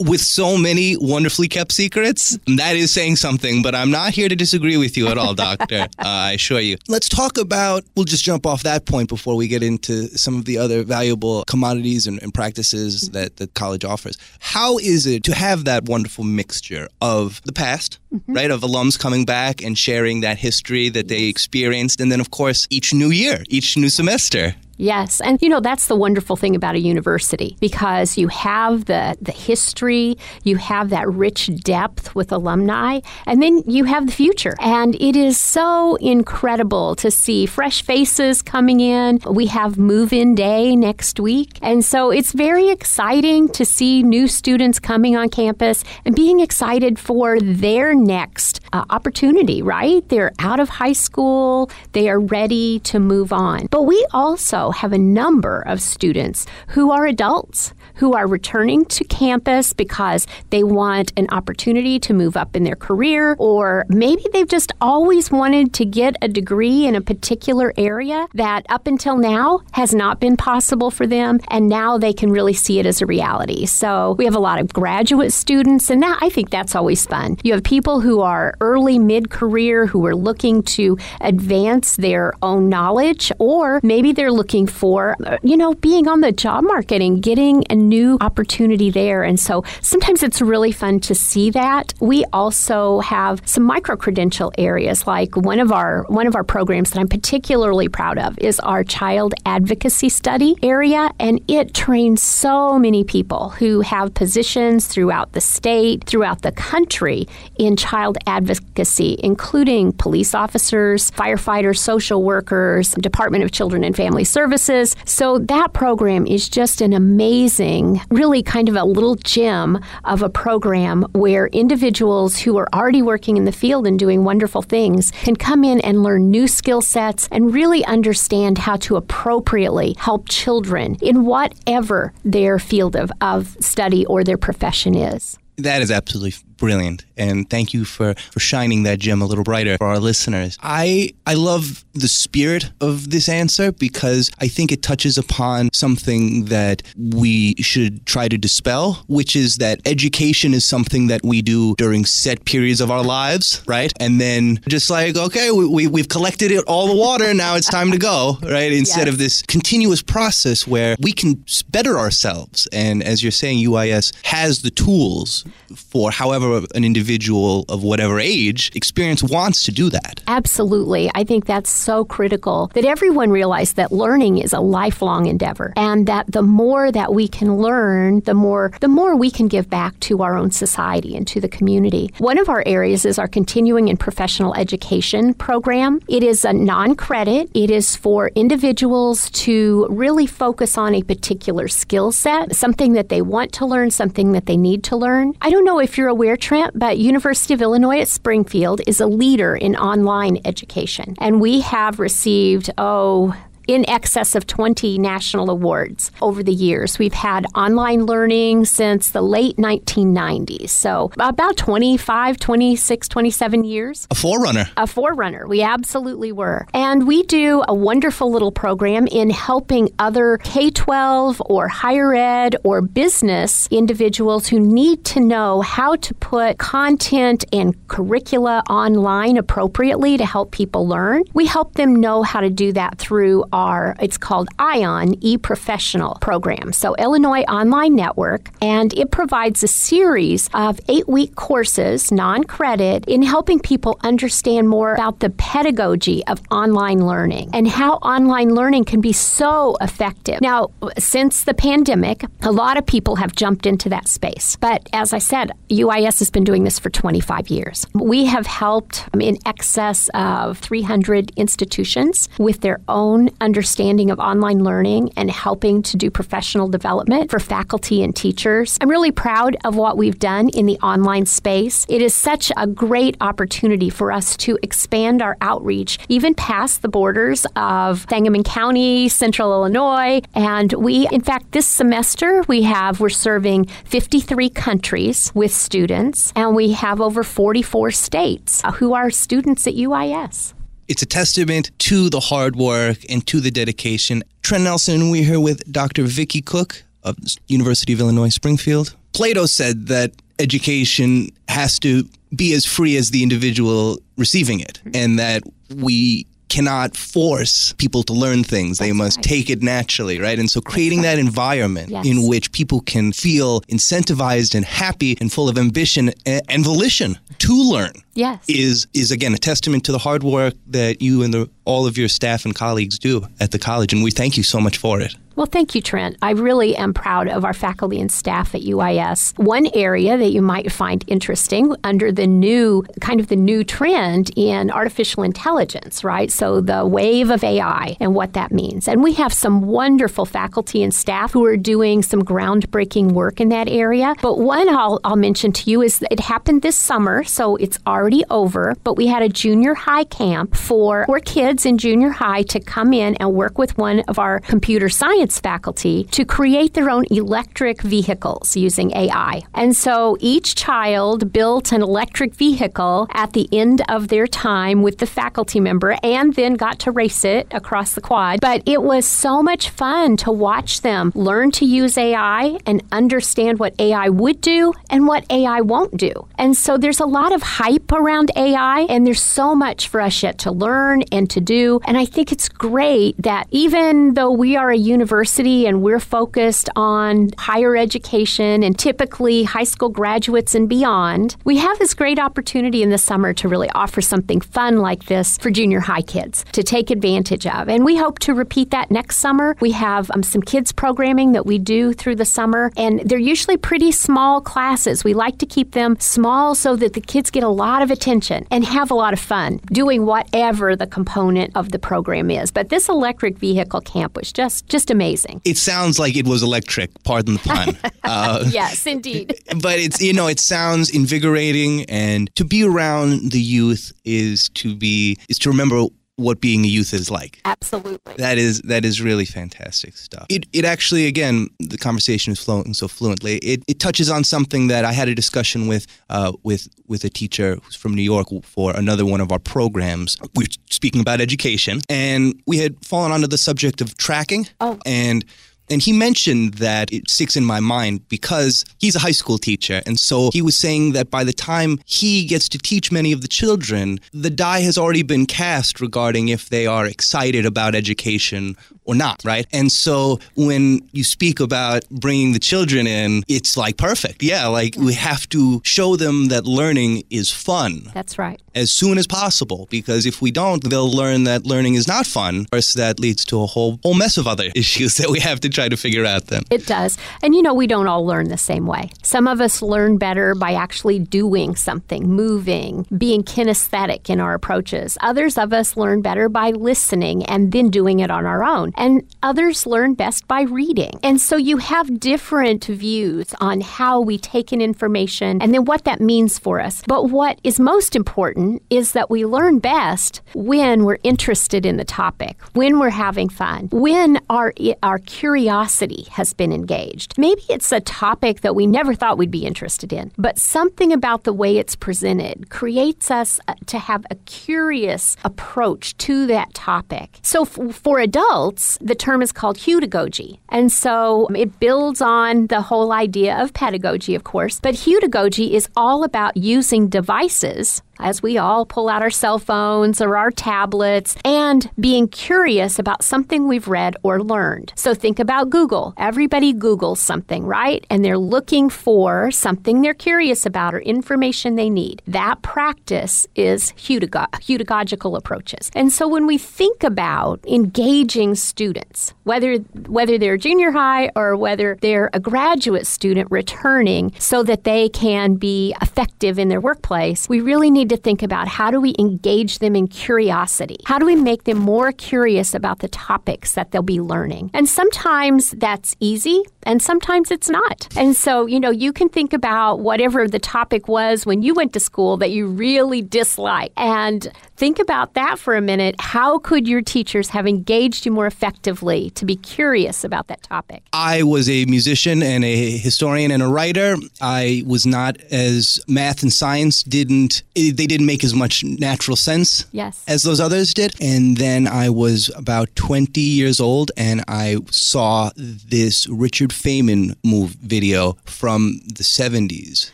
with 0.02 0.20
so 0.20 0.56
many 0.56 0.96
wonderfully 0.98 1.48
kept 1.48 1.72
secrets, 1.72 2.38
that 2.46 2.76
is 2.76 2.92
saying 2.92 3.16
something, 3.16 3.62
but 3.62 3.74
I'm 3.74 3.90
not 3.90 4.12
here 4.12 4.28
to 4.28 4.36
disagree 4.36 4.76
with 4.76 4.96
you 4.96 5.08
at 5.08 5.18
all, 5.18 5.34
Doctor. 5.34 5.82
uh, 5.98 6.04
I 6.04 6.32
assure 6.32 6.60
you. 6.60 6.76
Let's 6.88 7.08
talk 7.08 7.38
about, 7.38 7.84
we'll 7.96 8.04
just 8.04 8.24
jump 8.24 8.46
off 8.46 8.62
that 8.64 8.86
point 8.86 9.08
before 9.08 9.36
we 9.36 9.48
get 9.48 9.62
into 9.62 10.08
some 10.18 10.36
of 10.36 10.44
the 10.44 10.58
other 10.58 10.82
valuable 10.82 11.44
commodities 11.46 12.06
and, 12.06 12.22
and 12.22 12.32
practices 12.34 13.10
that 13.10 13.36
the 13.36 13.46
college 13.48 13.84
offers. 13.84 14.16
How 14.40 14.78
is 14.78 15.06
it 15.06 15.24
to 15.24 15.34
have 15.34 15.64
that 15.64 15.84
wonderful 15.84 16.24
mixture 16.24 16.88
of 17.00 17.40
the 17.44 17.52
past, 17.52 17.98
mm-hmm. 18.12 18.32
right, 18.32 18.50
of 18.50 18.62
alums 18.62 18.98
coming 18.98 19.24
back 19.24 19.62
and 19.62 19.78
sharing 19.78 20.20
that 20.20 20.38
history 20.38 20.88
that 20.90 21.08
they 21.08 21.24
experienced, 21.24 22.00
and 22.00 22.10
then, 22.10 22.20
of 22.20 22.30
course, 22.30 22.66
each 22.70 22.92
new 22.92 23.10
year, 23.10 23.44
each 23.48 23.76
new 23.76 23.88
semester? 23.90 24.54
Yes. 24.76 25.20
And 25.20 25.40
you 25.42 25.48
know, 25.48 25.60
that's 25.60 25.86
the 25.86 25.96
wonderful 25.96 26.36
thing 26.36 26.56
about 26.56 26.74
a 26.74 26.80
university 26.80 27.56
because 27.60 28.16
you 28.16 28.28
have 28.28 28.86
the, 28.86 29.16
the 29.20 29.32
history, 29.32 30.16
you 30.44 30.56
have 30.56 30.90
that 30.90 31.08
rich 31.08 31.50
depth 31.62 32.14
with 32.14 32.32
alumni, 32.32 33.00
and 33.26 33.42
then 33.42 33.62
you 33.66 33.84
have 33.84 34.06
the 34.06 34.12
future. 34.12 34.54
And 34.60 34.94
it 34.96 35.16
is 35.16 35.38
so 35.38 35.96
incredible 35.96 36.94
to 36.96 37.10
see 37.10 37.46
fresh 37.46 37.82
faces 37.82 38.42
coming 38.42 38.80
in. 38.80 39.20
We 39.28 39.46
have 39.46 39.78
move 39.78 40.12
in 40.12 40.34
day 40.34 40.74
next 40.74 41.20
week. 41.20 41.58
And 41.62 41.84
so 41.84 42.10
it's 42.10 42.32
very 42.32 42.68
exciting 42.70 43.48
to 43.50 43.64
see 43.64 44.02
new 44.02 44.26
students 44.26 44.78
coming 44.78 45.16
on 45.16 45.28
campus 45.28 45.84
and 46.04 46.14
being 46.14 46.40
excited 46.40 46.98
for 46.98 47.38
their 47.40 47.94
next 47.94 48.60
uh, 48.72 48.84
opportunity, 48.90 49.62
right? 49.62 50.06
They're 50.08 50.32
out 50.38 50.60
of 50.60 50.68
high 50.68 50.92
school, 50.92 51.70
they 51.92 52.08
are 52.08 52.20
ready 52.20 52.80
to 52.80 52.98
move 52.98 53.32
on. 53.32 53.66
But 53.70 53.82
we 53.82 54.04
also 54.12 54.61
have 54.70 54.92
a 54.92 54.98
number 54.98 55.62
of 55.62 55.82
students 55.82 56.46
who 56.68 56.90
are 56.92 57.06
adults 57.06 57.74
who 58.02 58.14
are 58.14 58.26
returning 58.26 58.84
to 58.84 59.04
campus 59.04 59.72
because 59.72 60.26
they 60.50 60.64
want 60.64 61.12
an 61.16 61.28
opportunity 61.30 62.00
to 62.00 62.12
move 62.12 62.36
up 62.36 62.56
in 62.56 62.64
their 62.64 62.74
career, 62.74 63.36
or 63.38 63.84
maybe 63.88 64.24
they've 64.32 64.48
just 64.48 64.72
always 64.80 65.30
wanted 65.30 65.72
to 65.72 65.84
get 65.84 66.16
a 66.20 66.26
degree 66.26 66.84
in 66.84 66.96
a 66.96 67.00
particular 67.00 67.72
area 67.76 68.26
that 68.34 68.66
up 68.68 68.88
until 68.88 69.16
now 69.16 69.60
has 69.70 69.94
not 69.94 70.18
been 70.18 70.36
possible 70.36 70.90
for 70.90 71.06
them, 71.06 71.38
and 71.46 71.68
now 71.68 71.96
they 71.96 72.12
can 72.12 72.32
really 72.32 72.52
see 72.52 72.80
it 72.80 72.86
as 72.86 73.00
a 73.00 73.06
reality. 73.06 73.66
So 73.66 74.16
we 74.18 74.24
have 74.24 74.34
a 74.34 74.40
lot 74.40 74.58
of 74.58 74.72
graduate 74.72 75.32
students, 75.32 75.88
and 75.88 76.02
that, 76.02 76.18
I 76.20 76.28
think 76.28 76.50
that's 76.50 76.74
always 76.74 77.06
fun. 77.06 77.36
You 77.44 77.52
have 77.52 77.62
people 77.62 78.00
who 78.00 78.20
are 78.20 78.56
early 78.60 78.98
mid 78.98 79.30
career 79.30 79.86
who 79.86 80.04
are 80.06 80.16
looking 80.16 80.64
to 80.64 80.98
advance 81.20 81.94
their 81.94 82.32
own 82.42 82.68
knowledge, 82.68 83.30
or 83.38 83.78
maybe 83.84 84.10
they're 84.10 84.32
looking 84.32 84.66
for, 84.66 85.14
uh, 85.24 85.38
you 85.44 85.56
know, 85.56 85.74
being 85.74 86.08
on 86.08 86.20
the 86.20 86.32
job 86.32 86.64
market 86.64 87.00
and 87.00 87.22
getting 87.22 87.62
a 87.70 87.76
new 87.92 88.16
opportunity 88.20 88.90
there. 88.90 89.22
And 89.22 89.38
so 89.38 89.64
sometimes 89.82 90.22
it's 90.22 90.40
really 90.40 90.72
fun 90.72 90.94
to 91.00 91.14
see 91.14 91.50
that. 91.50 91.92
We 92.00 92.24
also 92.32 93.00
have 93.00 93.34
some 93.44 93.64
micro 93.64 93.96
credential 93.96 94.50
areas 94.56 95.06
like 95.06 95.36
one 95.36 95.60
of 95.60 95.70
our 95.72 95.94
one 96.18 96.26
of 96.26 96.34
our 96.34 96.46
programs 96.56 96.88
that 96.90 96.98
I'm 97.00 97.12
particularly 97.18 97.88
proud 97.88 98.18
of 98.26 98.38
is 98.38 98.58
our 98.60 98.82
child 98.84 99.34
advocacy 99.44 100.08
study 100.08 100.54
area 100.62 101.02
and 101.18 101.34
it 101.48 101.74
trains 101.74 102.22
so 102.22 102.78
many 102.78 103.02
people 103.04 103.42
who 103.60 103.82
have 103.82 104.14
positions 104.14 104.86
throughout 104.86 105.28
the 105.32 105.40
state, 105.40 106.04
throughout 106.08 106.40
the 106.42 106.52
country 106.52 107.26
in 107.58 107.76
child 107.76 108.16
advocacy, 108.26 109.10
including 109.22 109.92
police 110.04 110.32
officers, 110.34 111.10
firefighters, 111.10 111.78
social 111.78 112.20
workers, 112.22 112.94
Department 113.10 113.44
of 113.44 113.50
Children 113.58 113.84
and 113.84 113.94
Family 113.94 114.24
Services. 114.24 114.96
So 115.04 115.26
that 115.54 115.72
program 115.72 116.26
is 116.26 116.48
just 116.48 116.80
an 116.80 116.92
amazing 117.04 117.71
really 118.10 118.42
kind 118.42 118.68
of 118.68 118.76
a 118.76 118.84
little 118.84 119.16
gem 119.16 119.80
of 120.04 120.22
a 120.22 120.28
program 120.28 121.02
where 121.12 121.46
individuals 121.48 122.38
who 122.38 122.56
are 122.58 122.68
already 122.74 123.02
working 123.02 123.36
in 123.36 123.44
the 123.44 123.52
field 123.52 123.86
and 123.86 123.98
doing 123.98 124.24
wonderful 124.24 124.62
things 124.62 125.10
can 125.22 125.36
come 125.36 125.64
in 125.64 125.80
and 125.80 126.02
learn 126.02 126.30
new 126.30 126.46
skill 126.46 126.82
sets 126.82 127.28
and 127.30 127.54
really 127.54 127.84
understand 127.86 128.58
how 128.58 128.76
to 128.76 128.96
appropriately 128.96 129.94
help 129.98 130.28
children 130.28 130.96
in 131.00 131.24
whatever 131.24 132.12
their 132.24 132.58
field 132.58 132.94
of, 132.96 133.10
of 133.20 133.56
study 133.60 134.04
or 134.06 134.22
their 134.22 134.38
profession 134.38 134.94
is. 134.94 135.38
That 135.56 135.82
is 135.82 135.90
absolutely 135.90 136.32
brilliant. 136.62 137.04
And 137.16 137.50
thank 137.50 137.74
you 137.74 137.84
for 137.84 138.14
for 138.30 138.40
shining 138.40 138.84
that 138.84 139.00
gem 139.00 139.20
a 139.20 139.26
little 139.26 139.42
brighter 139.42 139.76
for 139.76 139.88
our 139.88 139.98
listeners. 139.98 140.56
I 140.62 141.10
i 141.26 141.34
love 141.34 141.84
the 141.92 142.08
spirit 142.08 142.70
of 142.80 143.10
this 143.10 143.28
answer 143.28 143.70
because 143.72 144.30
i 144.40 144.48
think 144.48 144.72
it 144.72 144.82
touches 144.82 145.18
upon 145.18 145.68
something 145.72 146.46
that 146.46 146.82
we 146.96 147.54
should 147.56 148.06
try 148.06 148.28
to 148.28 148.38
dispel 148.38 149.04
which 149.08 149.36
is 149.36 149.56
that 149.58 149.80
education 149.84 150.54
is 150.54 150.64
something 150.64 151.08
that 151.08 151.20
we 151.22 151.42
do 151.42 151.74
during 151.76 152.04
set 152.04 152.44
periods 152.44 152.80
of 152.80 152.90
our 152.90 153.02
lives 153.02 153.62
right? 153.66 153.92
And 154.00 154.20
then 154.20 154.60
just 154.68 154.88
like 154.90 155.16
okay 155.16 155.50
we, 155.50 155.86
we, 155.86 156.00
have 156.00 156.08
collected 156.08 156.50
it 156.50 156.64
all 156.66 156.86
the 156.88 156.96
water 156.96 157.34
now 157.34 157.56
it's 157.56 157.68
time 157.68 157.90
to 157.90 157.98
go 157.98 158.38
right? 158.42 158.72
Instead 158.72 159.06
yes. 159.06 159.14
of 159.14 159.18
this 159.18 159.42
continuous 159.42 160.02
process 160.02 160.66
where 160.66 160.96
we 161.00 161.12
can 161.12 161.44
better 161.70 161.98
ourselves. 161.98 162.68
And 162.72 163.02
as 163.02 163.22
you're 163.22 163.32
saying 163.32 163.58
uis 163.66 164.12
has 164.24 164.62
the 164.62 164.70
tools 164.70 165.44
for 165.76 166.10
however 166.10 166.51
an 166.74 166.84
individual 166.84 167.64
of 167.68 167.82
whatever 167.82 168.20
age 168.20 168.70
experience 168.74 169.22
wants 169.22 169.62
to 169.64 169.72
do 169.72 169.90
that. 169.90 170.22
Absolutely. 170.26 171.10
I 171.14 171.24
think 171.24 171.46
that's 171.46 171.70
so 171.70 172.04
critical 172.04 172.70
that 172.74 172.84
everyone 172.84 173.30
realize 173.30 173.74
that 173.74 173.92
learning 173.92 174.38
is 174.38 174.52
a 174.52 174.60
lifelong 174.60 175.26
endeavor 175.26 175.72
and 175.76 176.06
that 176.06 176.30
the 176.30 176.42
more 176.42 176.90
that 176.92 177.14
we 177.14 177.28
can 177.28 177.56
learn, 177.56 178.20
the 178.20 178.34
more 178.34 178.72
the 178.80 178.88
more 178.88 179.16
we 179.16 179.30
can 179.30 179.48
give 179.48 179.68
back 179.68 179.98
to 180.00 180.22
our 180.22 180.36
own 180.36 180.50
society 180.50 181.16
and 181.16 181.26
to 181.28 181.40
the 181.40 181.48
community. 181.48 182.10
One 182.18 182.38
of 182.38 182.48
our 182.48 182.62
areas 182.66 183.04
is 183.04 183.18
our 183.18 183.28
continuing 183.28 183.88
and 183.88 183.98
professional 183.98 184.54
education 184.54 185.34
program. 185.34 186.00
It 186.08 186.22
is 186.22 186.44
a 186.44 186.52
non-credit. 186.52 187.50
It 187.54 187.70
is 187.70 187.96
for 187.96 188.28
individuals 188.34 189.30
to 189.30 189.86
really 189.90 190.26
focus 190.26 190.78
on 190.78 190.94
a 190.94 191.02
particular 191.02 191.68
skill 191.68 192.12
set, 192.12 192.54
something 192.54 192.94
that 192.94 193.08
they 193.08 193.22
want 193.22 193.52
to 193.54 193.66
learn, 193.66 193.90
something 193.90 194.32
that 194.32 194.46
they 194.46 194.56
need 194.56 194.84
to 194.84 194.96
learn. 194.96 195.34
I 195.40 195.50
don't 195.50 195.64
know 195.64 195.78
if 195.78 195.96
you're 195.96 196.08
aware 196.08 196.36
Trent, 196.42 196.76
but 196.76 196.98
University 196.98 197.54
of 197.54 197.62
Illinois 197.62 198.00
at 198.00 198.08
Springfield 198.08 198.80
is 198.86 199.00
a 199.00 199.06
leader 199.06 199.54
in 199.54 199.76
online 199.76 200.40
education. 200.44 201.14
And 201.20 201.40
we 201.40 201.60
have 201.60 202.00
received, 202.00 202.68
oh, 202.76 203.34
in 203.66 203.88
excess 203.88 204.34
of 204.34 204.46
20 204.46 204.98
national 204.98 205.50
awards 205.50 206.10
over 206.20 206.42
the 206.42 206.52
years. 206.52 206.98
We've 206.98 207.12
had 207.12 207.46
online 207.54 208.06
learning 208.06 208.64
since 208.64 209.10
the 209.10 209.22
late 209.22 209.56
1990s, 209.56 210.70
so 210.70 211.10
about 211.18 211.56
25, 211.56 212.38
26, 212.38 213.08
27 213.08 213.64
years. 213.64 214.06
A 214.10 214.14
forerunner. 214.14 214.66
A 214.76 214.86
forerunner. 214.86 215.46
We 215.46 215.62
absolutely 215.62 216.32
were. 216.32 216.66
And 216.74 217.06
we 217.06 217.22
do 217.24 217.62
a 217.68 217.74
wonderful 217.74 218.30
little 218.30 218.52
program 218.52 219.06
in 219.06 219.30
helping 219.30 219.90
other 219.98 220.38
K 220.38 220.70
12 220.70 221.42
or 221.46 221.68
higher 221.68 222.14
ed 222.14 222.56
or 222.64 222.80
business 222.80 223.68
individuals 223.70 224.48
who 224.48 224.60
need 224.60 225.04
to 225.04 225.20
know 225.20 225.60
how 225.60 225.96
to 225.96 226.14
put 226.14 226.58
content 226.58 227.44
and 227.52 227.76
curricula 227.88 228.62
online 228.68 229.36
appropriately 229.36 230.16
to 230.16 230.26
help 230.26 230.50
people 230.50 230.86
learn. 230.86 231.24
We 231.34 231.46
help 231.46 231.74
them 231.74 231.96
know 231.96 232.22
how 232.22 232.40
to 232.40 232.50
do 232.50 232.72
that 232.72 232.98
through 232.98 233.44
are, 233.62 233.96
it's 234.00 234.18
called 234.18 234.48
ION 234.58 235.14
e-professional 235.20 236.18
program. 236.20 236.72
So 236.72 236.94
Illinois 236.96 237.44
Online 237.58 237.94
Network, 237.94 238.50
and 238.60 238.92
it 238.94 239.10
provides 239.10 239.62
a 239.62 239.68
series 239.68 240.50
of 240.52 240.80
eight 240.88 241.08
week 241.08 241.34
courses, 241.36 242.10
non 242.10 242.44
credit, 242.44 243.04
in 243.06 243.22
helping 243.22 243.60
people 243.60 243.98
understand 244.02 244.68
more 244.68 244.94
about 244.94 245.20
the 245.20 245.30
pedagogy 245.30 246.18
of 246.26 246.40
online 246.50 247.06
learning 247.06 247.50
and 247.52 247.68
how 247.68 247.92
online 248.14 248.54
learning 248.54 248.84
can 248.84 249.00
be 249.00 249.12
so 249.12 249.76
effective. 249.80 250.40
Now, 250.40 250.70
since 250.98 251.44
the 251.44 251.54
pandemic, 251.54 252.24
a 252.42 252.52
lot 252.52 252.76
of 252.76 252.84
people 252.86 253.16
have 253.16 253.32
jumped 253.34 253.66
into 253.66 253.88
that 253.90 254.08
space. 254.08 254.56
But 254.56 254.88
as 254.92 255.12
I 255.12 255.18
said, 255.18 255.52
UIS 255.68 256.18
has 256.18 256.30
been 256.30 256.44
doing 256.44 256.64
this 256.64 256.78
for 256.78 256.90
25 256.90 257.48
years. 257.48 257.86
We 257.94 258.26
have 258.26 258.46
helped 258.46 259.08
um, 259.14 259.20
in 259.20 259.38
excess 259.46 260.10
of 260.14 260.58
300 260.58 261.32
institutions 261.36 262.28
with 262.38 262.60
their 262.60 262.80
own 262.88 263.30
understanding 263.42 264.10
of 264.10 264.18
online 264.18 264.62
learning 264.62 265.10
and 265.16 265.30
helping 265.30 265.82
to 265.82 265.96
do 265.96 266.10
professional 266.10 266.68
development 266.68 267.30
for 267.30 267.40
faculty 267.40 268.02
and 268.02 268.14
teachers. 268.14 268.78
I'm 268.80 268.88
really 268.88 269.10
proud 269.10 269.56
of 269.64 269.76
what 269.76 269.98
we've 269.98 270.18
done 270.18 270.48
in 270.50 270.66
the 270.66 270.78
online 270.78 271.26
space. 271.26 271.84
It 271.88 272.00
is 272.00 272.14
such 272.14 272.52
a 272.56 272.66
great 272.66 273.16
opportunity 273.20 273.90
for 273.90 274.12
us 274.12 274.36
to 274.38 274.58
expand 274.62 275.20
our 275.20 275.36
outreach 275.40 275.98
even 276.08 276.34
past 276.34 276.82
the 276.82 276.88
borders 276.88 277.44
of 277.56 278.06
Sangamon 278.08 278.44
County, 278.44 279.08
Central 279.08 279.52
Illinois, 279.52 280.20
and 280.34 280.72
we 280.74 281.08
in 281.10 281.20
fact 281.20 281.52
this 281.52 281.66
semester 281.66 282.44
we 282.46 282.62
have 282.62 283.00
we're 283.00 283.08
serving 283.08 283.64
53 283.84 284.48
countries 284.50 285.32
with 285.34 285.52
students 285.52 286.32
and 286.36 286.54
we 286.54 286.72
have 286.72 287.00
over 287.00 287.22
44 287.22 287.90
states 287.90 288.62
uh, 288.64 288.72
who 288.72 288.94
are 288.94 289.10
students 289.10 289.66
at 289.66 289.74
UIS 289.74 290.54
it's 290.92 291.00
a 291.02 291.06
testament 291.06 291.70
to 291.78 292.10
the 292.10 292.20
hard 292.20 292.54
work 292.54 292.98
and 293.08 293.26
to 293.26 293.40
the 293.40 293.50
dedication. 293.50 294.22
Trent 294.42 294.64
Nelson, 294.64 295.08
we're 295.10 295.24
here 295.24 295.40
with 295.40 295.60
Dr. 295.72 296.02
Vickie 296.04 296.44
Cook 296.44 296.82
of 297.02 297.16
University 297.48 297.94
of 297.94 298.00
Illinois 298.00 298.28
Springfield. 298.28 298.94
Plato 299.14 299.46
said 299.46 299.86
that 299.86 300.12
education 300.38 301.30
has 301.48 301.78
to 301.78 302.06
be 302.36 302.52
as 302.52 302.66
free 302.66 302.98
as 302.98 303.10
the 303.10 303.22
individual 303.22 304.02
receiving 304.18 304.60
it, 304.60 304.80
mm-hmm. 304.84 304.90
and 304.94 305.18
that 305.18 305.42
we 305.76 306.26
cannot 306.50 306.94
force 306.94 307.72
people 307.78 308.02
to 308.02 308.12
learn 308.12 308.44
things. 308.44 308.76
they 308.76 308.92
must 308.92 309.16
right. 309.16 309.24
take 309.24 309.48
it 309.48 309.62
naturally, 309.62 310.20
right? 310.20 310.38
And 310.38 310.50
so 310.50 310.60
creating 310.60 311.00
that 311.00 311.18
environment 311.18 311.88
Yes. 311.88 312.06
in 312.06 312.28
which 312.28 312.52
people 312.52 312.80
can 312.82 313.12
feel 313.12 313.62
incentivized 313.62 314.54
and 314.54 314.62
happy 314.62 315.16
and 315.20 315.32
full 315.32 315.48
of 315.48 315.56
ambition 315.56 316.12
and 316.26 316.62
volition 316.62 317.18
to 317.42 317.54
learn 317.74 317.92
Yes. 318.14 318.38
is 318.48 318.86
is 318.94 319.10
again 319.10 319.34
a 319.34 319.38
testament 319.38 319.84
to 319.84 319.92
the 319.92 319.98
hard 319.98 320.22
work 320.22 320.54
that 320.68 321.02
you 321.02 321.22
and 321.22 321.32
the, 321.34 321.50
all 321.64 321.86
of 321.86 321.98
your 321.98 322.08
staff 322.08 322.44
and 322.44 322.54
colleagues 322.54 322.98
do 322.98 323.26
at 323.40 323.50
the 323.50 323.58
college, 323.58 323.92
and 323.92 324.02
we 324.02 324.10
thank 324.10 324.36
you 324.36 324.42
so 324.42 324.60
much 324.60 324.78
for 324.78 325.00
it. 325.00 325.14
Well, 325.34 325.46
thank 325.46 325.74
you, 325.74 325.80
Trent. 325.80 326.18
I 326.20 326.32
really 326.32 326.76
am 326.76 326.92
proud 326.92 327.28
of 327.28 327.44
our 327.44 327.54
faculty 327.54 327.98
and 328.00 328.12
staff 328.12 328.54
at 328.54 328.62
UIS. 328.62 329.38
One 329.38 329.66
area 329.72 330.18
that 330.18 330.30
you 330.30 330.42
might 330.42 330.70
find 330.70 331.02
interesting 331.06 331.74
under 331.84 332.12
the 332.12 332.26
new 332.26 332.84
kind 333.00 333.18
of 333.18 333.28
the 333.28 333.36
new 333.36 333.64
trend 333.64 334.30
in 334.36 334.70
artificial 334.70 335.22
intelligence, 335.22 336.04
right? 336.04 336.30
So 336.30 336.60
the 336.60 336.86
wave 336.86 337.30
of 337.30 337.42
AI 337.42 337.96
and 337.98 338.14
what 338.14 338.34
that 338.34 338.52
means. 338.52 338.88
And 338.88 339.02
we 339.02 339.14
have 339.14 339.32
some 339.32 339.62
wonderful 339.62 340.26
faculty 340.26 340.82
and 340.82 340.94
staff 340.94 341.32
who 341.32 341.44
are 341.46 341.56
doing 341.56 342.02
some 342.02 342.22
groundbreaking 342.22 343.12
work 343.12 343.40
in 343.40 343.48
that 343.48 343.68
area. 343.68 344.14
But 344.20 344.38
one 344.38 344.68
I'll, 344.68 345.00
I'll 345.02 345.16
mention 345.16 345.52
to 345.52 345.70
you 345.70 345.80
is 345.80 345.98
that 346.00 346.12
it 346.12 346.20
happened 346.20 346.60
this 346.60 346.76
summer, 346.76 347.24
so 347.24 347.56
it's 347.56 347.78
already 347.86 348.22
over, 348.28 348.74
but 348.84 348.98
we 348.98 349.06
had 349.06 349.22
a 349.22 349.30
junior 349.30 349.74
high 349.74 350.04
camp 350.04 350.54
for, 350.54 351.06
for 351.06 351.20
kids 351.20 351.64
in 351.64 351.78
junior 351.78 352.10
high 352.10 352.42
to 352.42 352.60
come 352.60 352.92
in 352.92 353.14
and 353.14 353.32
work 353.32 353.56
with 353.56 353.78
one 353.78 354.00
of 354.00 354.18
our 354.18 354.40
computer 354.40 354.90
science 354.90 355.21
faculty 355.30 356.04
to 356.04 356.24
create 356.24 356.74
their 356.74 356.90
own 356.90 357.04
electric 357.10 357.82
vehicles 357.82 358.56
using 358.56 358.90
AI. 358.96 359.42
And 359.54 359.76
so 359.76 360.16
each 360.20 360.54
child 360.54 361.32
built 361.32 361.72
an 361.72 361.82
electric 361.82 362.34
vehicle 362.34 363.06
at 363.12 363.32
the 363.32 363.48
end 363.52 363.82
of 363.88 364.08
their 364.08 364.26
time 364.26 364.82
with 364.82 364.98
the 364.98 365.06
faculty 365.06 365.60
member 365.60 365.96
and 366.02 366.34
then 366.34 366.54
got 366.54 366.78
to 366.80 366.90
race 366.90 367.24
it 367.24 367.46
across 367.50 367.94
the 367.94 368.00
quad. 368.00 368.40
But 368.40 368.62
it 368.66 368.82
was 368.82 369.06
so 369.06 369.42
much 369.42 369.68
fun 369.70 370.16
to 370.18 370.32
watch 370.32 370.80
them 370.80 371.12
learn 371.14 371.50
to 371.52 371.64
use 371.64 371.96
AI 371.96 372.58
and 372.66 372.82
understand 372.90 373.58
what 373.58 373.74
AI 373.78 374.08
would 374.08 374.40
do 374.40 374.72
and 374.90 375.06
what 375.06 375.24
AI 375.30 375.60
won't 375.60 375.96
do. 375.96 376.12
And 376.38 376.56
so 376.56 376.76
there's 376.76 377.00
a 377.00 377.06
lot 377.06 377.32
of 377.32 377.42
hype 377.42 377.92
around 377.92 378.30
AI, 378.36 378.80
and 378.88 379.06
there's 379.06 379.22
so 379.22 379.54
much 379.54 379.88
for 379.88 380.00
us 380.00 380.22
yet 380.22 380.38
to 380.38 380.50
learn 380.50 381.02
and 381.12 381.28
to 381.30 381.40
do. 381.40 381.80
And 381.84 381.96
I 381.96 382.04
think 382.04 382.32
it's 382.32 382.48
great 382.48 383.14
that 383.22 383.46
even 383.50 384.14
though 384.14 384.30
we 384.30 384.56
are 384.56 384.70
a 384.70 384.76
university 384.76 385.11
and 385.12 385.82
we're 385.82 386.00
focused 386.00 386.70
on 386.74 387.28
higher 387.36 387.76
education 387.76 388.62
and 388.62 388.78
typically 388.78 389.44
high 389.44 389.64
school 389.64 389.90
graduates 389.90 390.54
and 390.54 390.70
beyond, 390.70 391.36
we 391.44 391.58
have 391.58 391.78
this 391.78 391.92
great 391.92 392.18
opportunity 392.18 392.82
in 392.82 392.88
the 392.88 392.96
summer 392.96 393.34
to 393.34 393.46
really 393.46 393.68
offer 393.74 394.00
something 394.00 394.40
fun 394.40 394.78
like 394.78 395.04
this 395.06 395.36
for 395.36 395.50
junior 395.50 395.80
high 395.80 396.00
kids 396.00 396.46
to 396.52 396.62
take 396.62 396.90
advantage 396.90 397.46
of. 397.46 397.68
And 397.68 397.84
we 397.84 397.94
hope 397.94 398.20
to 398.20 398.32
repeat 398.32 398.70
that 398.70 398.90
next 398.90 399.18
summer. 399.18 399.54
We 399.60 399.72
have 399.72 400.10
um, 400.12 400.22
some 400.22 400.40
kids 400.40 400.72
programming 400.72 401.32
that 401.32 401.44
we 401.44 401.58
do 401.58 401.92
through 401.92 402.16
the 402.16 402.24
summer, 402.24 402.72
and 402.78 403.00
they're 403.00 403.18
usually 403.18 403.58
pretty 403.58 403.92
small 403.92 404.40
classes. 404.40 405.04
We 405.04 405.12
like 405.12 405.36
to 405.38 405.46
keep 405.46 405.72
them 405.72 405.98
small 406.00 406.54
so 406.54 406.74
that 406.76 406.94
the 406.94 407.02
kids 407.02 407.30
get 407.30 407.42
a 407.42 407.48
lot 407.48 407.82
of 407.82 407.90
attention 407.90 408.46
and 408.50 408.64
have 408.64 408.90
a 408.90 408.94
lot 408.94 409.12
of 409.12 409.20
fun 409.20 409.60
doing 409.66 410.06
whatever 410.06 410.74
the 410.74 410.86
component 410.86 411.54
of 411.54 411.70
the 411.70 411.78
program 411.78 412.30
is. 412.30 412.50
But 412.50 412.70
this 412.70 412.88
electric 412.88 413.36
vehicle 413.36 413.82
camp 413.82 414.16
was 414.16 414.32
just 414.32 414.66
just 414.68 414.90
amazing. 414.90 415.01
It 415.44 415.56
sounds 415.58 415.98
like 415.98 416.16
it 416.16 416.26
was 416.26 416.42
electric, 416.42 416.90
pardon 417.04 417.34
the 417.34 417.40
pun. 417.40 417.76
uh, 418.04 418.44
Yes, 418.50 418.86
indeed. 418.86 419.34
but 419.60 419.78
it's 419.78 420.00
you 420.02 420.12
know 420.12 420.26
it 420.28 420.40
sounds 420.40 420.90
invigorating 420.90 421.84
and 421.88 422.34
to 422.36 422.44
be 422.44 422.62
around 422.64 423.32
the 423.32 423.40
youth 423.40 423.92
is 424.04 424.48
to 424.54 424.74
be 424.76 425.16
is 425.28 425.38
to 425.38 425.50
remember 425.50 425.86
what 426.16 426.40
being 426.40 426.64
a 426.64 426.68
youth 426.68 426.92
is 426.92 427.10
like 427.10 427.40
Absolutely. 427.44 428.14
that 428.18 428.36
is 428.38 428.60
that 428.62 428.84
is 428.84 429.00
really 429.00 429.24
fantastic 429.24 429.96
stuff 429.96 430.26
it 430.28 430.44
it 430.52 430.64
actually 430.64 431.06
again 431.06 431.48
the 431.58 431.78
conversation 431.78 432.32
is 432.32 432.38
flowing 432.38 432.74
so 432.74 432.86
fluently 432.86 433.38
it, 433.38 433.62
it 433.66 433.80
touches 433.80 434.10
on 434.10 434.22
something 434.22 434.66
that 434.68 434.84
i 434.84 434.92
had 434.92 435.08
a 435.08 435.14
discussion 435.14 435.66
with 435.68 435.86
uh, 436.10 436.32
with 436.42 436.68
with 436.86 437.04
a 437.04 437.08
teacher 437.10 437.56
who's 437.62 437.74
from 437.76 437.94
new 437.94 438.02
york 438.02 438.28
for 438.44 438.76
another 438.76 439.06
one 439.06 439.20
of 439.22 439.32
our 439.32 439.38
programs 439.38 440.16
we 440.20 440.28
we're 440.44 440.46
speaking 440.70 441.00
about 441.00 441.20
education 441.20 441.80
and 441.88 442.40
we 442.46 442.58
had 442.58 442.76
fallen 442.84 443.10
onto 443.10 443.26
the 443.26 443.38
subject 443.38 443.80
of 443.80 443.96
tracking 443.96 444.46
Oh. 444.60 444.78
and 444.84 445.24
and 445.72 445.82
he 445.82 445.92
mentioned 445.92 446.54
that 446.54 446.92
it 446.92 447.08
sticks 447.08 447.36
in 447.36 447.44
my 447.44 447.60
mind 447.60 448.08
because 448.08 448.64
he's 448.78 448.94
a 448.94 448.98
high 448.98 449.12
school 449.12 449.38
teacher. 449.38 449.82
And 449.86 449.98
so 449.98 450.30
he 450.32 450.42
was 450.42 450.58
saying 450.58 450.92
that 450.92 451.10
by 451.10 451.24
the 451.24 451.32
time 451.32 451.78
he 451.86 452.26
gets 452.26 452.48
to 452.50 452.58
teach 452.58 452.92
many 452.92 453.12
of 453.12 453.22
the 453.22 453.28
children, 453.28 453.98
the 454.12 454.30
die 454.30 454.60
has 454.60 454.76
already 454.76 455.02
been 455.02 455.26
cast 455.26 455.80
regarding 455.80 456.28
if 456.28 456.48
they 456.50 456.66
are 456.66 456.86
excited 456.86 457.46
about 457.46 457.74
education 457.74 458.56
or 458.84 458.94
not, 458.94 459.22
right? 459.24 459.46
And 459.52 459.70
so 459.70 460.18
when 460.34 460.88
you 460.92 461.04
speak 461.04 461.40
about 461.40 461.88
bringing 461.90 462.32
the 462.32 462.38
children 462.38 462.86
in, 462.86 463.22
it's 463.28 463.56
like 463.56 463.76
perfect. 463.76 464.22
Yeah, 464.22 464.46
like 464.46 464.76
we 464.76 464.94
have 464.94 465.28
to 465.30 465.60
show 465.64 465.96
them 465.96 466.28
that 466.28 466.44
learning 466.44 467.04
is 467.10 467.30
fun 467.30 467.90
That's 467.94 468.18
right. 468.18 468.40
as 468.54 468.70
soon 468.70 468.98
as 468.98 469.06
possible 469.06 469.66
because 469.70 470.06
if 470.06 470.20
we 470.20 470.30
don't 470.30 470.68
they'll 470.68 470.90
learn 470.90 471.24
that 471.24 471.46
learning 471.46 471.74
is 471.74 471.86
not 471.88 472.06
fun 472.06 472.40
of 472.40 472.50
course 472.50 472.74
that 472.74 473.00
leads 473.00 473.24
to 473.26 473.40
a 473.42 473.46
whole 473.46 473.78
whole 473.82 473.94
mess 473.94 474.16
of 474.18 474.26
other 474.26 474.48
issues 474.54 474.96
that 474.96 475.10
we 475.10 475.20
have 475.20 475.40
to 475.40 475.48
try 475.48 475.68
to 475.68 475.76
figure 475.76 476.04
out 476.04 476.26
then 476.26 476.42
It 476.50 476.66
does. 476.66 476.98
And 477.22 477.34
you 477.34 477.42
know, 477.42 477.54
we 477.54 477.66
don't 477.66 477.86
all 477.86 478.04
learn 478.04 478.28
the 478.28 478.36
same 478.36 478.66
way. 478.66 478.90
Some 479.02 479.26
of 479.26 479.40
us 479.40 479.62
learn 479.62 479.96
better 479.98 480.34
by 480.34 480.52
actually 480.52 480.98
doing 480.98 481.56
something, 481.56 482.08
moving, 482.08 482.86
being 482.96 483.22
kinesthetic 483.22 484.10
in 484.10 484.20
our 484.20 484.34
approaches. 484.34 484.98
Others 485.00 485.38
of 485.38 485.52
us 485.52 485.76
learn 485.76 486.02
better 486.02 486.28
by 486.28 486.50
listening 486.50 487.24
and 487.26 487.52
then 487.52 487.70
doing 487.70 488.00
it 488.00 488.10
on 488.10 488.26
our 488.26 488.42
own. 488.44 488.71
And 488.76 489.06
others 489.22 489.66
learn 489.66 489.94
best 489.94 490.26
by 490.28 490.42
reading. 490.42 490.98
And 491.02 491.20
so 491.20 491.36
you 491.36 491.58
have 491.58 492.00
different 492.00 492.64
views 492.64 493.34
on 493.40 493.60
how 493.60 494.00
we 494.00 494.18
take 494.18 494.52
in 494.52 494.60
information 494.60 495.40
and 495.42 495.52
then 495.54 495.64
what 495.64 495.84
that 495.84 496.00
means 496.00 496.38
for 496.38 496.60
us. 496.60 496.82
But 496.86 497.10
what 497.10 497.40
is 497.44 497.58
most 497.60 497.96
important 497.96 498.62
is 498.70 498.92
that 498.92 499.10
we 499.10 499.24
learn 499.26 499.58
best 499.58 500.22
when 500.34 500.84
we're 500.84 500.98
interested 501.02 501.66
in 501.66 501.76
the 501.76 501.84
topic, 501.84 502.36
when 502.54 502.78
we're 502.78 502.90
having 502.90 503.28
fun, 503.28 503.68
when 503.72 504.18
our 504.30 504.52
our 504.82 504.98
curiosity 504.98 506.06
has 506.10 506.32
been 506.32 506.52
engaged. 506.52 507.14
Maybe 507.18 507.42
it's 507.48 507.72
a 507.72 507.80
topic 507.80 508.40
that 508.42 508.54
we 508.54 508.66
never 508.66 508.94
thought 508.94 509.18
we'd 509.18 509.30
be 509.30 509.46
interested 509.46 509.92
in, 509.92 510.12
but 510.18 510.38
something 510.38 510.92
about 510.92 511.24
the 511.24 511.32
way 511.32 511.58
it's 511.58 511.76
presented 511.76 512.50
creates 512.50 513.10
us 513.10 513.40
uh, 513.48 513.54
to 513.66 513.78
have 513.78 514.04
a 514.10 514.16
curious 514.26 515.16
approach 515.24 515.96
to 515.98 516.26
that 516.26 516.54
topic. 516.54 517.18
So 517.22 517.42
f- 517.42 517.74
for 517.74 517.98
adults, 518.00 518.61
the 518.80 518.94
term 518.94 519.22
is 519.22 519.32
called 519.32 519.56
heutagogy. 519.58 520.38
And 520.48 520.70
so 520.70 521.28
it 521.34 521.60
builds 521.60 522.00
on 522.00 522.46
the 522.48 522.60
whole 522.60 522.92
idea 522.92 523.40
of 523.42 523.52
pedagogy, 523.52 524.14
of 524.14 524.24
course, 524.24 524.60
but 524.60 524.74
heutagogy 524.74 525.50
is 525.50 525.68
all 525.76 526.04
about 526.04 526.36
using 526.36 526.88
devices 526.88 527.82
as 528.02 528.22
we 528.22 528.36
all 528.36 528.66
pull 528.66 528.88
out 528.88 529.02
our 529.02 529.10
cell 529.10 529.38
phones 529.38 530.00
or 530.00 530.16
our 530.16 530.30
tablets 530.30 531.16
and 531.24 531.70
being 531.78 532.08
curious 532.08 532.78
about 532.78 533.02
something 533.04 533.46
we've 533.46 533.68
read 533.68 533.96
or 534.02 534.22
learned. 534.22 534.72
So 534.76 534.94
think 534.94 535.18
about 535.18 535.50
Google. 535.50 535.94
Everybody 535.96 536.52
Googles 536.52 536.98
something, 536.98 537.44
right? 537.44 537.86
And 537.88 538.04
they're 538.04 538.18
looking 538.18 538.68
for 538.68 539.30
something 539.30 539.82
they're 539.82 539.94
curious 539.94 540.44
about 540.44 540.74
or 540.74 540.80
information 540.80 541.56
they 541.56 541.70
need. 541.70 542.02
That 542.06 542.42
practice 542.42 543.26
is 543.36 543.72
heutagogical 543.72 545.16
approaches. 545.16 545.70
And 545.74 545.92
so 545.92 546.08
when 546.08 546.26
we 546.26 546.38
think 546.38 546.82
about 546.82 547.40
engaging 547.46 548.34
students, 548.34 549.14
whether 549.24 549.58
whether 549.86 550.18
they're 550.18 550.36
junior 550.36 550.72
high 550.72 551.10
or 551.14 551.36
whether 551.36 551.76
they're 551.80 552.10
a 552.12 552.20
graduate 552.20 552.86
student 552.86 553.30
returning 553.30 554.12
so 554.18 554.42
that 554.42 554.64
they 554.64 554.88
can 554.88 555.34
be 555.34 555.74
effective 555.80 556.38
in 556.38 556.48
their 556.48 556.60
workplace, 556.60 557.28
we 557.28 557.40
really 557.40 557.70
need 557.70 557.88
to 557.92 557.96
think 557.96 558.22
about 558.22 558.48
how 558.48 558.70
do 558.70 558.80
we 558.80 558.94
engage 558.98 559.58
them 559.58 559.76
in 559.76 559.86
curiosity? 559.88 560.78
How 560.84 560.98
do 560.98 561.06
we 561.06 561.16
make 561.16 561.44
them 561.44 561.58
more 561.58 561.92
curious 561.92 562.54
about 562.54 562.80
the 562.80 562.88
topics 562.88 563.54
that 563.54 563.70
they'll 563.70 563.82
be 563.82 564.00
learning? 564.00 564.50
And 564.54 564.68
sometimes 564.68 565.52
that's 565.52 565.94
easy 566.00 566.42
and 566.64 566.80
sometimes 566.80 567.30
it's 567.30 567.48
not. 567.48 567.88
And 567.96 568.16
so, 568.16 568.46
you 568.46 568.60
know, 568.60 568.70
you 568.70 568.92
can 568.92 569.08
think 569.08 569.32
about 569.32 569.80
whatever 569.80 570.28
the 570.28 570.38
topic 570.38 570.88
was 570.88 571.26
when 571.26 571.42
you 571.42 571.54
went 571.54 571.72
to 571.72 571.80
school 571.80 572.16
that 572.18 572.30
you 572.30 572.46
really 572.46 573.02
dislike 573.02 573.72
and 573.76 574.30
think 574.56 574.78
about 574.78 575.14
that 575.14 575.38
for 575.38 575.56
a 575.56 575.60
minute. 575.60 575.96
How 575.98 576.38
could 576.38 576.68
your 576.68 576.82
teachers 576.82 577.30
have 577.30 577.46
engaged 577.46 578.06
you 578.06 578.12
more 578.12 578.26
effectively 578.26 579.10
to 579.10 579.24
be 579.24 579.36
curious 579.36 580.04
about 580.04 580.28
that 580.28 580.42
topic? 580.42 580.82
I 580.92 581.24
was 581.24 581.48
a 581.48 581.64
musician 581.64 582.22
and 582.22 582.44
a 582.44 582.76
historian 582.78 583.30
and 583.32 583.42
a 583.42 583.48
writer. 583.48 583.96
I 584.20 584.62
was 584.66 584.86
not 584.86 585.20
as 585.32 585.80
math 585.88 586.22
and 586.22 586.32
science 586.32 586.82
didn't 586.82 587.42
didn't 587.86 588.06
make 588.06 588.24
as 588.24 588.34
much 588.34 588.64
natural 588.64 589.16
sense 589.16 589.66
Yes. 589.72 590.02
as 590.06 590.22
those 590.22 590.40
others 590.40 590.74
did. 590.74 590.94
And 591.00 591.36
then 591.36 591.66
I 591.66 591.90
was 591.90 592.30
about 592.36 592.74
20 592.76 593.20
years 593.20 593.60
old 593.60 593.90
and 593.96 594.22
I 594.28 594.56
saw 594.70 595.30
this 595.36 596.06
Richard 596.08 596.50
Feynman 596.50 597.14
move 597.24 597.50
video 597.62 598.16
from 598.24 598.80
the 598.86 599.04
70s. 599.04 599.90